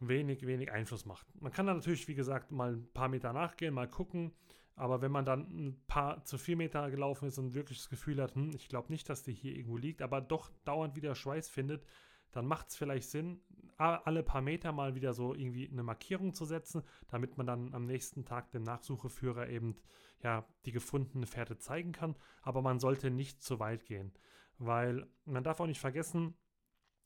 wenig, 0.00 0.46
wenig 0.46 0.72
Einfluss 0.72 1.06
macht. 1.06 1.26
Man 1.40 1.52
kann 1.52 1.66
da 1.66 1.74
natürlich, 1.74 2.08
wie 2.08 2.14
gesagt, 2.14 2.50
mal 2.50 2.74
ein 2.74 2.92
paar 2.92 3.08
Meter 3.08 3.32
nachgehen, 3.32 3.72
mal 3.72 3.88
gucken, 3.88 4.32
aber 4.76 5.00
wenn 5.00 5.10
man 5.10 5.24
dann 5.24 5.40
ein 5.40 5.82
paar 5.86 6.22
zu 6.24 6.36
vier 6.38 6.56
Meter 6.56 6.90
gelaufen 6.90 7.26
ist 7.26 7.38
und 7.38 7.54
wirklich 7.54 7.78
das 7.78 7.88
Gefühl 7.88 8.22
hat, 8.22 8.34
hm, 8.34 8.52
ich 8.54 8.68
glaube 8.68 8.92
nicht, 8.92 9.08
dass 9.08 9.22
die 9.22 9.32
hier 9.32 9.56
irgendwo 9.56 9.78
liegt, 9.78 10.02
aber 10.02 10.20
doch 10.20 10.50
dauernd 10.64 10.96
wieder 10.96 11.14
Schweiß 11.14 11.48
findet, 11.48 11.84
dann 12.30 12.46
macht 12.46 12.68
es 12.68 12.76
vielleicht 12.76 13.08
Sinn, 13.08 13.40
alle 13.78 14.22
paar 14.22 14.42
Meter 14.42 14.72
mal 14.72 14.94
wieder 14.94 15.14
so 15.14 15.34
irgendwie 15.34 15.68
eine 15.68 15.82
Markierung 15.82 16.34
zu 16.34 16.44
setzen, 16.44 16.82
damit 17.08 17.38
man 17.38 17.46
dann 17.46 17.74
am 17.74 17.86
nächsten 17.86 18.26
Tag 18.26 18.50
dem 18.50 18.62
Nachsucheführer 18.62 19.48
eben 19.48 19.76
ja 20.22 20.46
die 20.66 20.72
gefundene 20.72 21.26
Fährte 21.26 21.58
zeigen 21.58 21.92
kann. 21.92 22.14
Aber 22.42 22.60
man 22.60 22.78
sollte 22.78 23.10
nicht 23.10 23.42
zu 23.42 23.58
weit 23.58 23.86
gehen, 23.86 24.12
weil 24.58 25.06
man 25.24 25.44
darf 25.44 25.60
auch 25.60 25.66
nicht 25.66 25.80
vergessen, 25.80 26.34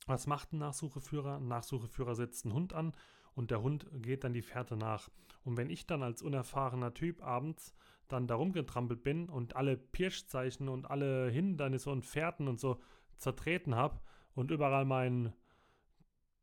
was 0.07 0.27
macht 0.27 0.51
ein 0.51 0.59
Nachsucheführer? 0.59 1.37
Ein 1.37 1.47
Nachsucheführer 1.47 2.15
setzt 2.15 2.45
einen 2.45 2.53
Hund 2.53 2.73
an 2.73 2.93
und 3.35 3.51
der 3.51 3.61
Hund 3.61 3.87
geht 3.93 4.23
dann 4.23 4.33
die 4.33 4.41
Fährte 4.41 4.75
nach. 4.75 5.09
Und 5.43 5.57
wenn 5.57 5.69
ich 5.69 5.87
dann 5.87 6.03
als 6.03 6.21
unerfahrener 6.21 6.93
Typ 6.93 7.23
abends 7.23 7.73
dann 8.07 8.27
da 8.27 8.35
rumgetrampelt 8.35 9.03
bin 9.03 9.29
und 9.29 9.55
alle 9.55 9.77
Pirschzeichen 9.77 10.67
und 10.67 10.89
alle 10.89 11.29
Hindernisse 11.29 11.89
und 11.89 12.05
Fährten 12.05 12.47
und 12.47 12.59
so 12.59 12.79
zertreten 13.17 13.75
habe, 13.75 14.01
und 14.35 14.51
überall 14.51 14.85
meinen 14.85 15.33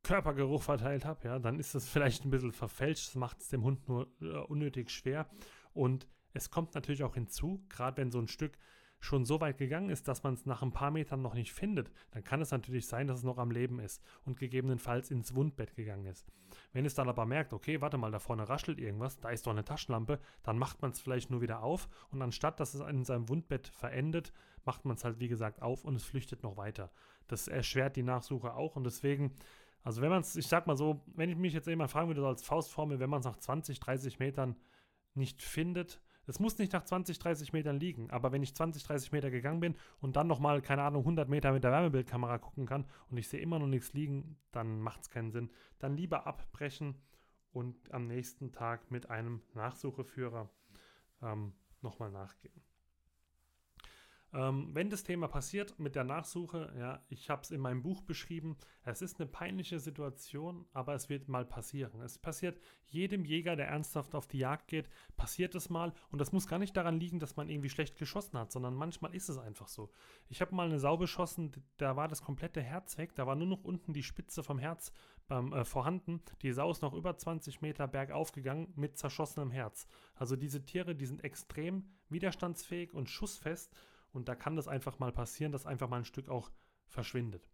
Körpergeruch 0.03 0.63
verteilt 0.63 1.05
habe, 1.05 1.27
ja, 1.27 1.39
dann 1.39 1.59
ist 1.59 1.75
das 1.75 1.89
vielleicht 1.89 2.25
ein 2.25 2.31
bisschen 2.31 2.53
verfälscht. 2.53 3.09
Das 3.09 3.15
macht 3.15 3.41
es 3.41 3.49
dem 3.49 3.65
Hund 3.65 3.89
nur 3.89 4.09
äh, 4.21 4.39
unnötig 4.47 4.91
schwer. 4.91 5.29
Und 5.73 6.07
es 6.33 6.51
kommt 6.51 6.75
natürlich 6.75 7.03
auch 7.03 7.15
hinzu, 7.15 7.65
gerade 7.69 7.97
wenn 7.97 8.11
so 8.11 8.19
ein 8.19 8.29
Stück 8.29 8.59
schon 9.01 9.25
so 9.25 9.41
weit 9.41 9.59
gegangen 9.59 9.91
ist, 9.91 10.09
dass 10.09 10.23
man 10.23 10.35
es 10.35 10.47
nach 10.47 10.63
ein 10.63 10.73
paar 10.73 10.91
Metern 10.91 11.23
noch 11.23 11.35
nicht 11.35 11.53
findet, 11.53 11.91
dann 12.11 12.25
kann 12.25 12.41
es 12.41 12.51
natürlich 12.51 12.87
sein, 12.87 13.07
dass 13.07 13.19
es 13.19 13.25
noch 13.25 13.39
am 13.39 13.51
Leben 13.51 13.79
ist 13.79 14.03
und 14.25 14.39
gegebenenfalls 14.39 15.11
ins 15.11 15.35
Wundbett 15.35 15.75
gegangen 15.77 16.07
ist. 16.07 16.27
Wenn 16.73 16.85
es 16.85 16.95
dann 16.95 17.09
aber 17.09 17.27
merkt, 17.27 17.53
okay, 17.53 17.81
warte 17.81 17.99
mal, 17.99 18.11
da 18.11 18.19
vorne 18.19 18.49
raschelt 18.49 18.79
irgendwas, 18.79 19.21
da 19.21 19.31
ist 19.31 19.47
doch 19.47 19.53
eine 19.53 19.65
Taschenlampe, 19.65 20.19
dann 20.43 20.59
macht 20.59 20.83
man 20.83 20.91
es 20.91 21.01
vielleicht 21.01 21.31
nur 21.31 21.41
wieder 21.41 21.63
auf 21.63 21.89
und 22.11 22.23
anstatt, 22.23 22.59
dass 22.61 22.75
es 22.75 22.81
in 22.81 23.05
seinem 23.05 23.29
Wundbett 23.29 23.69
verendet, 23.69 24.33
macht 24.65 24.85
man 24.85 24.97
es 24.97 25.05
halt 25.05 25.21
wie 25.21 25.29
gesagt 25.29 25.63
auf 25.63 25.85
und 25.85 25.95
es 25.95 26.05
flüchtet 26.05 26.43
noch 26.43 26.57
weiter. 26.57 26.91
Das 27.29 27.49
erschwert 27.49 27.97
die 27.97 28.03
Nachsuche 28.03 28.55
auch 28.55 28.77
und 28.77 28.85
deswegen 28.85 29.35
also 29.85 30.03
wenn 30.03 30.11
man 30.11 30.21
es, 30.21 30.37
ich 30.37 30.49
sag 30.49 30.67
mal 30.67 30.77
so, 30.77 31.03
wenn 31.15 31.31
ich 31.31 31.37
mich 31.37 31.55
jetzt 31.55 31.67
jemand 31.67 31.91
fragen 31.91 32.09
würde, 32.09 32.21
so 32.21 32.27
als 32.27 32.43
Faustformel, 32.43 32.99
wenn 32.99 33.09
man 33.09 33.21
es 33.21 33.27
nach 33.27 33.39
20, 33.39 33.81
30 33.81 34.19
Metern 34.19 34.57
nicht 35.15 35.41
findet, 35.41 36.03
es 36.29 36.39
muss 36.39 36.59
nicht 36.59 36.73
nach 36.73 36.85
20, 36.85 37.19
30 37.19 37.53
Metern 37.53 37.81
liegen, 37.81 38.11
aber 38.11 38.33
wenn 38.33 38.43
ich 38.43 38.55
20, 38.55 38.83
30 38.83 39.13
Meter 39.13 39.31
gegangen 39.31 39.61
bin 39.61 39.77
und 40.01 40.17
dann 40.17 40.27
nochmal, 40.27 40.61
keine 40.61 40.83
Ahnung, 40.83 41.03
100 41.03 41.29
Meter 41.29 41.53
mit 41.53 41.65
der 41.65 41.73
Wärmebildkamera 41.73 42.39
gucken 42.39 42.67
kann 42.67 42.85
und 43.11 43.17
ich 43.17 43.29
sehe 43.29 43.41
immer 43.41 43.59
noch 43.59 43.67
nichts 43.67 43.93
liegen, 43.95 44.37
dann 44.53 44.81
macht 44.81 45.03
es 45.03 45.11
keinen 45.11 45.31
Sinn. 45.31 45.51
Dann 45.79 45.97
lieber 45.97 46.27
abbrechen 46.27 46.97
und 47.53 47.93
am 47.93 48.07
nächsten 48.07 48.53
Tag 48.53 48.91
mit 48.91 49.11
einem 49.11 49.41
Nachsucheführer 49.55 50.51
ähm, 51.23 51.55
nochmal 51.81 52.11
nachgehen. 52.11 52.68
Ähm, 54.35 54.69
wenn 54.75 54.91
das 54.91 55.05
Thema 55.05 55.27
passiert 55.27 55.79
mit 55.79 55.95
der 55.95 56.05
Nachsuche, 56.05 56.73
ja, 56.79 57.03
ich 57.09 57.31
habe 57.31 57.43
es 57.43 57.51
in 57.51 57.61
meinem 57.61 57.83
Buch 57.83 58.03
beschrieben, 58.03 58.59
es 58.85 59.01
ist 59.01 59.19
eine 59.19 59.29
peinliche 59.29 59.81
Situation, 59.81 60.67
aber 60.73 60.95
es 60.95 61.09
wird 61.09 61.29
mal 61.29 61.47
passieren. 61.47 62.03
Es 62.03 62.19
passiert 62.19 62.61
jedem 62.87 63.25
Jäger, 63.25 63.57
der 63.57 63.69
ernsthaft 63.69 64.15
auf 64.15 64.27
die 64.27 64.39
Jagd 64.39 64.69
geht, 64.69 64.91
passiert 65.17 65.55
es 65.55 65.71
mal 65.71 65.95
und 66.11 66.21
das 66.21 66.33
muss 66.33 66.47
gar 66.47 66.59
nicht 66.59 66.77
daran 66.77 67.01
liegen, 67.01 67.21
dass 67.21 67.37
man 67.37 67.49
irgendwie 67.49 67.71
schlecht 67.71 67.97
geschossen 67.97 68.39
hat, 68.39 68.53
sondern 68.53 68.75
manchmal 68.75 69.15
ist 69.15 69.31
es 69.31 69.39
einfach 69.39 69.69
so. 69.69 69.91
Ich 70.29 70.43
habe 70.43 70.55
mal 70.55 70.67
eine 70.67 70.79
Sau 70.79 70.99
beschossen, 70.99 71.53
da 71.79 71.97
war 71.97 72.09
das 72.09 72.23
komplette 72.23 72.61
Herz 72.61 72.99
weg, 72.99 73.15
da 73.15 73.27
war 73.27 73.35
nur 73.35 73.49
noch 73.49 73.65
unten 73.65 73.95
die 73.95 74.03
Spitze 74.03 74.43
vom 74.43 74.59
Herz 74.59 74.93
beim, 75.27 75.53
äh, 75.55 75.65
vorhanden. 75.65 76.23
Die 76.43 76.53
Sau 76.53 76.71
ist 76.71 76.83
noch 76.83 76.93
über 76.93 77.17
20 77.17 77.63
Meter 77.63 77.87
bergauf 77.87 78.33
gegangen 78.33 78.73
mit 78.77 78.99
zerschossenem 78.99 79.51
Herz. 79.51 79.87
Also 80.15 80.37
diese 80.37 80.65
Tiere, 80.65 80.95
die 80.95 81.07
sind 81.07 81.25
extrem 81.25 81.89
widerstandsfähig 82.11 82.93
und 82.93 83.09
schussfest 83.09 83.75
und 84.13 84.29
da 84.29 84.35
kann 84.35 84.57
das 84.57 84.69
einfach 84.69 84.99
mal 84.99 85.13
passieren, 85.13 85.53
dass 85.53 85.67
einfach 85.67 85.89
mal 85.89 85.99
ein 85.99 86.05
Stück 86.05 86.29
auch 86.29 86.51
verschwindet. 86.87 87.49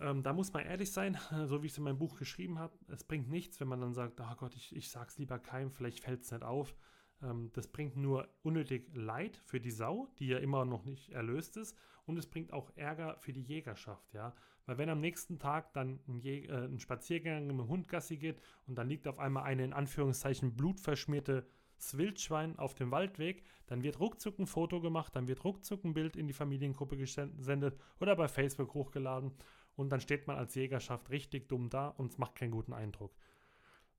Ähm, 0.00 0.22
da 0.22 0.32
muss 0.32 0.52
man 0.52 0.64
ehrlich 0.64 0.90
sein, 0.92 1.18
so 1.46 1.62
wie 1.62 1.66
ich 1.66 1.72
es 1.72 1.78
in 1.78 1.84
meinem 1.84 1.98
Buch 1.98 2.16
geschrieben 2.18 2.58
habe. 2.58 2.76
Es 2.88 3.04
bringt 3.04 3.28
nichts, 3.28 3.60
wenn 3.60 3.68
man 3.68 3.80
dann 3.80 3.94
sagt, 3.94 4.20
oh 4.20 4.34
Gott, 4.36 4.54
ich, 4.54 4.74
ich 4.74 4.90
sag's 4.90 5.18
lieber 5.18 5.38
keinem, 5.38 5.70
vielleicht 5.70 6.00
fällt 6.00 6.22
es 6.22 6.30
nicht 6.30 6.42
auf. 6.42 6.74
Ähm, 7.22 7.50
das 7.52 7.68
bringt 7.68 7.96
nur 7.96 8.28
unnötig 8.42 8.90
Leid 8.94 9.36
für 9.36 9.60
die 9.60 9.70
Sau, 9.70 10.08
die 10.18 10.28
ja 10.28 10.38
immer 10.38 10.64
noch 10.64 10.84
nicht 10.84 11.10
erlöst 11.10 11.56
ist. 11.56 11.76
Und 12.04 12.18
es 12.18 12.26
bringt 12.26 12.52
auch 12.52 12.70
Ärger 12.74 13.16
für 13.18 13.32
die 13.32 13.42
Jägerschaft, 13.42 14.12
ja. 14.12 14.34
Weil 14.66 14.78
wenn 14.78 14.88
am 14.88 15.00
nächsten 15.00 15.38
Tag 15.38 15.72
dann 15.72 16.00
ein, 16.08 16.24
äh, 16.24 16.48
ein 16.50 16.78
Spaziergang 16.78 17.46
mit 17.46 17.56
dem 17.56 17.68
Hund 17.68 17.88
Gassi 17.88 18.16
geht 18.16 18.40
und 18.66 18.76
dann 18.76 18.88
liegt 18.88 19.06
auf 19.06 19.18
einmal 19.18 19.44
eine 19.44 19.64
in 19.64 19.72
Anführungszeichen 19.72 20.56
blutverschmierte 20.56 21.46
das 21.82 21.98
Wildschwein 21.98 22.58
auf 22.58 22.74
dem 22.74 22.90
Waldweg, 22.90 23.42
dann 23.66 23.82
wird 23.82 23.98
ruckzuck 23.98 24.38
ein 24.38 24.46
Foto 24.46 24.80
gemacht, 24.80 25.16
dann 25.16 25.26
wird 25.26 25.44
ruckzuck 25.44 25.84
ein 25.84 25.94
Bild 25.94 26.16
in 26.16 26.26
die 26.28 26.32
Familiengruppe 26.32 26.96
gesendet 26.96 27.76
oder 28.00 28.14
bei 28.14 28.28
Facebook 28.28 28.72
hochgeladen 28.74 29.32
und 29.74 29.90
dann 29.90 30.00
steht 30.00 30.26
man 30.26 30.36
als 30.36 30.54
Jägerschaft 30.54 31.10
richtig 31.10 31.48
dumm 31.48 31.70
da 31.70 31.88
und 31.88 32.12
es 32.12 32.18
macht 32.18 32.36
keinen 32.36 32.52
guten 32.52 32.72
Eindruck. 32.72 33.14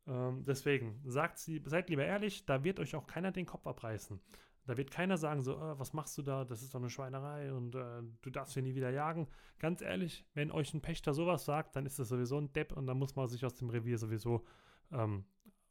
Ähm, 0.07 0.43
deswegen, 0.45 1.01
sagt, 1.05 1.39
seid 1.39 1.89
lieber 1.89 2.05
ehrlich, 2.05 2.45
da 2.45 2.63
wird 2.63 2.79
euch 2.79 2.95
auch 2.95 3.07
keiner 3.07 3.31
den 3.31 3.45
Kopf 3.45 3.67
abreißen. 3.67 4.19
Da 4.65 4.77
wird 4.77 4.91
keiner 4.91 5.17
sagen, 5.17 5.41
so, 5.41 5.55
äh, 5.55 5.77
was 5.77 5.91
machst 5.93 6.17
du 6.17 6.21
da, 6.21 6.45
das 6.45 6.61
ist 6.61 6.73
doch 6.73 6.79
eine 6.79 6.89
Schweinerei 6.89 7.51
und 7.51 7.75
äh, 7.75 8.01
du 8.21 8.29
darfst 8.29 8.53
hier 8.53 8.63
nie 8.63 8.75
wieder 8.75 8.91
jagen. 8.91 9.27
Ganz 9.59 9.81
ehrlich, 9.81 10.25
wenn 10.33 10.51
euch 10.51 10.73
ein 10.73 10.81
Pächter 10.81 11.13
sowas 11.13 11.43
sagt, 11.43 11.75
dann 11.75 11.85
ist 11.85 11.99
das 11.99 12.07
sowieso 12.09 12.37
ein 12.37 12.53
Depp 12.53 12.71
und 12.71 12.85
dann 12.87 12.97
muss 12.97 13.15
man 13.15 13.27
sich 13.27 13.45
aus 13.45 13.55
dem 13.55 13.69
Revier 13.69 13.97
sowieso 13.97 14.45
ähm, 14.91 15.25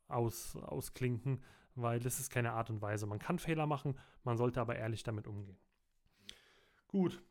aus, 0.09 0.57
ausklinken, 0.57 1.43
weil 1.75 2.01
das 2.01 2.21
ist 2.21 2.31
keine 2.31 2.53
Art 2.53 2.71
und 2.71 2.83
Weise. 2.83 3.07
Man 3.07 3.19
kann 3.19 3.39
Fehler 3.39 3.67
machen, 3.67 3.99
man 4.25 4.37
sollte 4.37 4.61
aber 4.61 4.77
ehrlich 4.77 5.03
damit 5.03 5.27
umgehen. 5.27 5.59
Gut. 6.89 7.23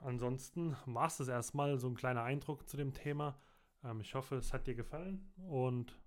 Ansonsten 0.00 0.76
war 0.84 1.06
es 1.06 1.16
das 1.16 1.28
erstmal 1.28 1.78
so 1.78 1.88
ein 1.88 1.94
kleiner 1.94 2.22
Eindruck 2.22 2.68
zu 2.68 2.76
dem 2.76 2.92
Thema. 2.92 3.38
Ähm, 3.82 4.00
ich 4.00 4.14
hoffe, 4.14 4.36
es 4.36 4.52
hat 4.52 4.66
dir 4.66 4.74
gefallen 4.74 5.32
und 5.36 5.98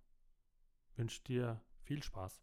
wünsche 0.95 1.23
dir 1.23 1.61
viel 1.81 2.03
Spaß. 2.03 2.41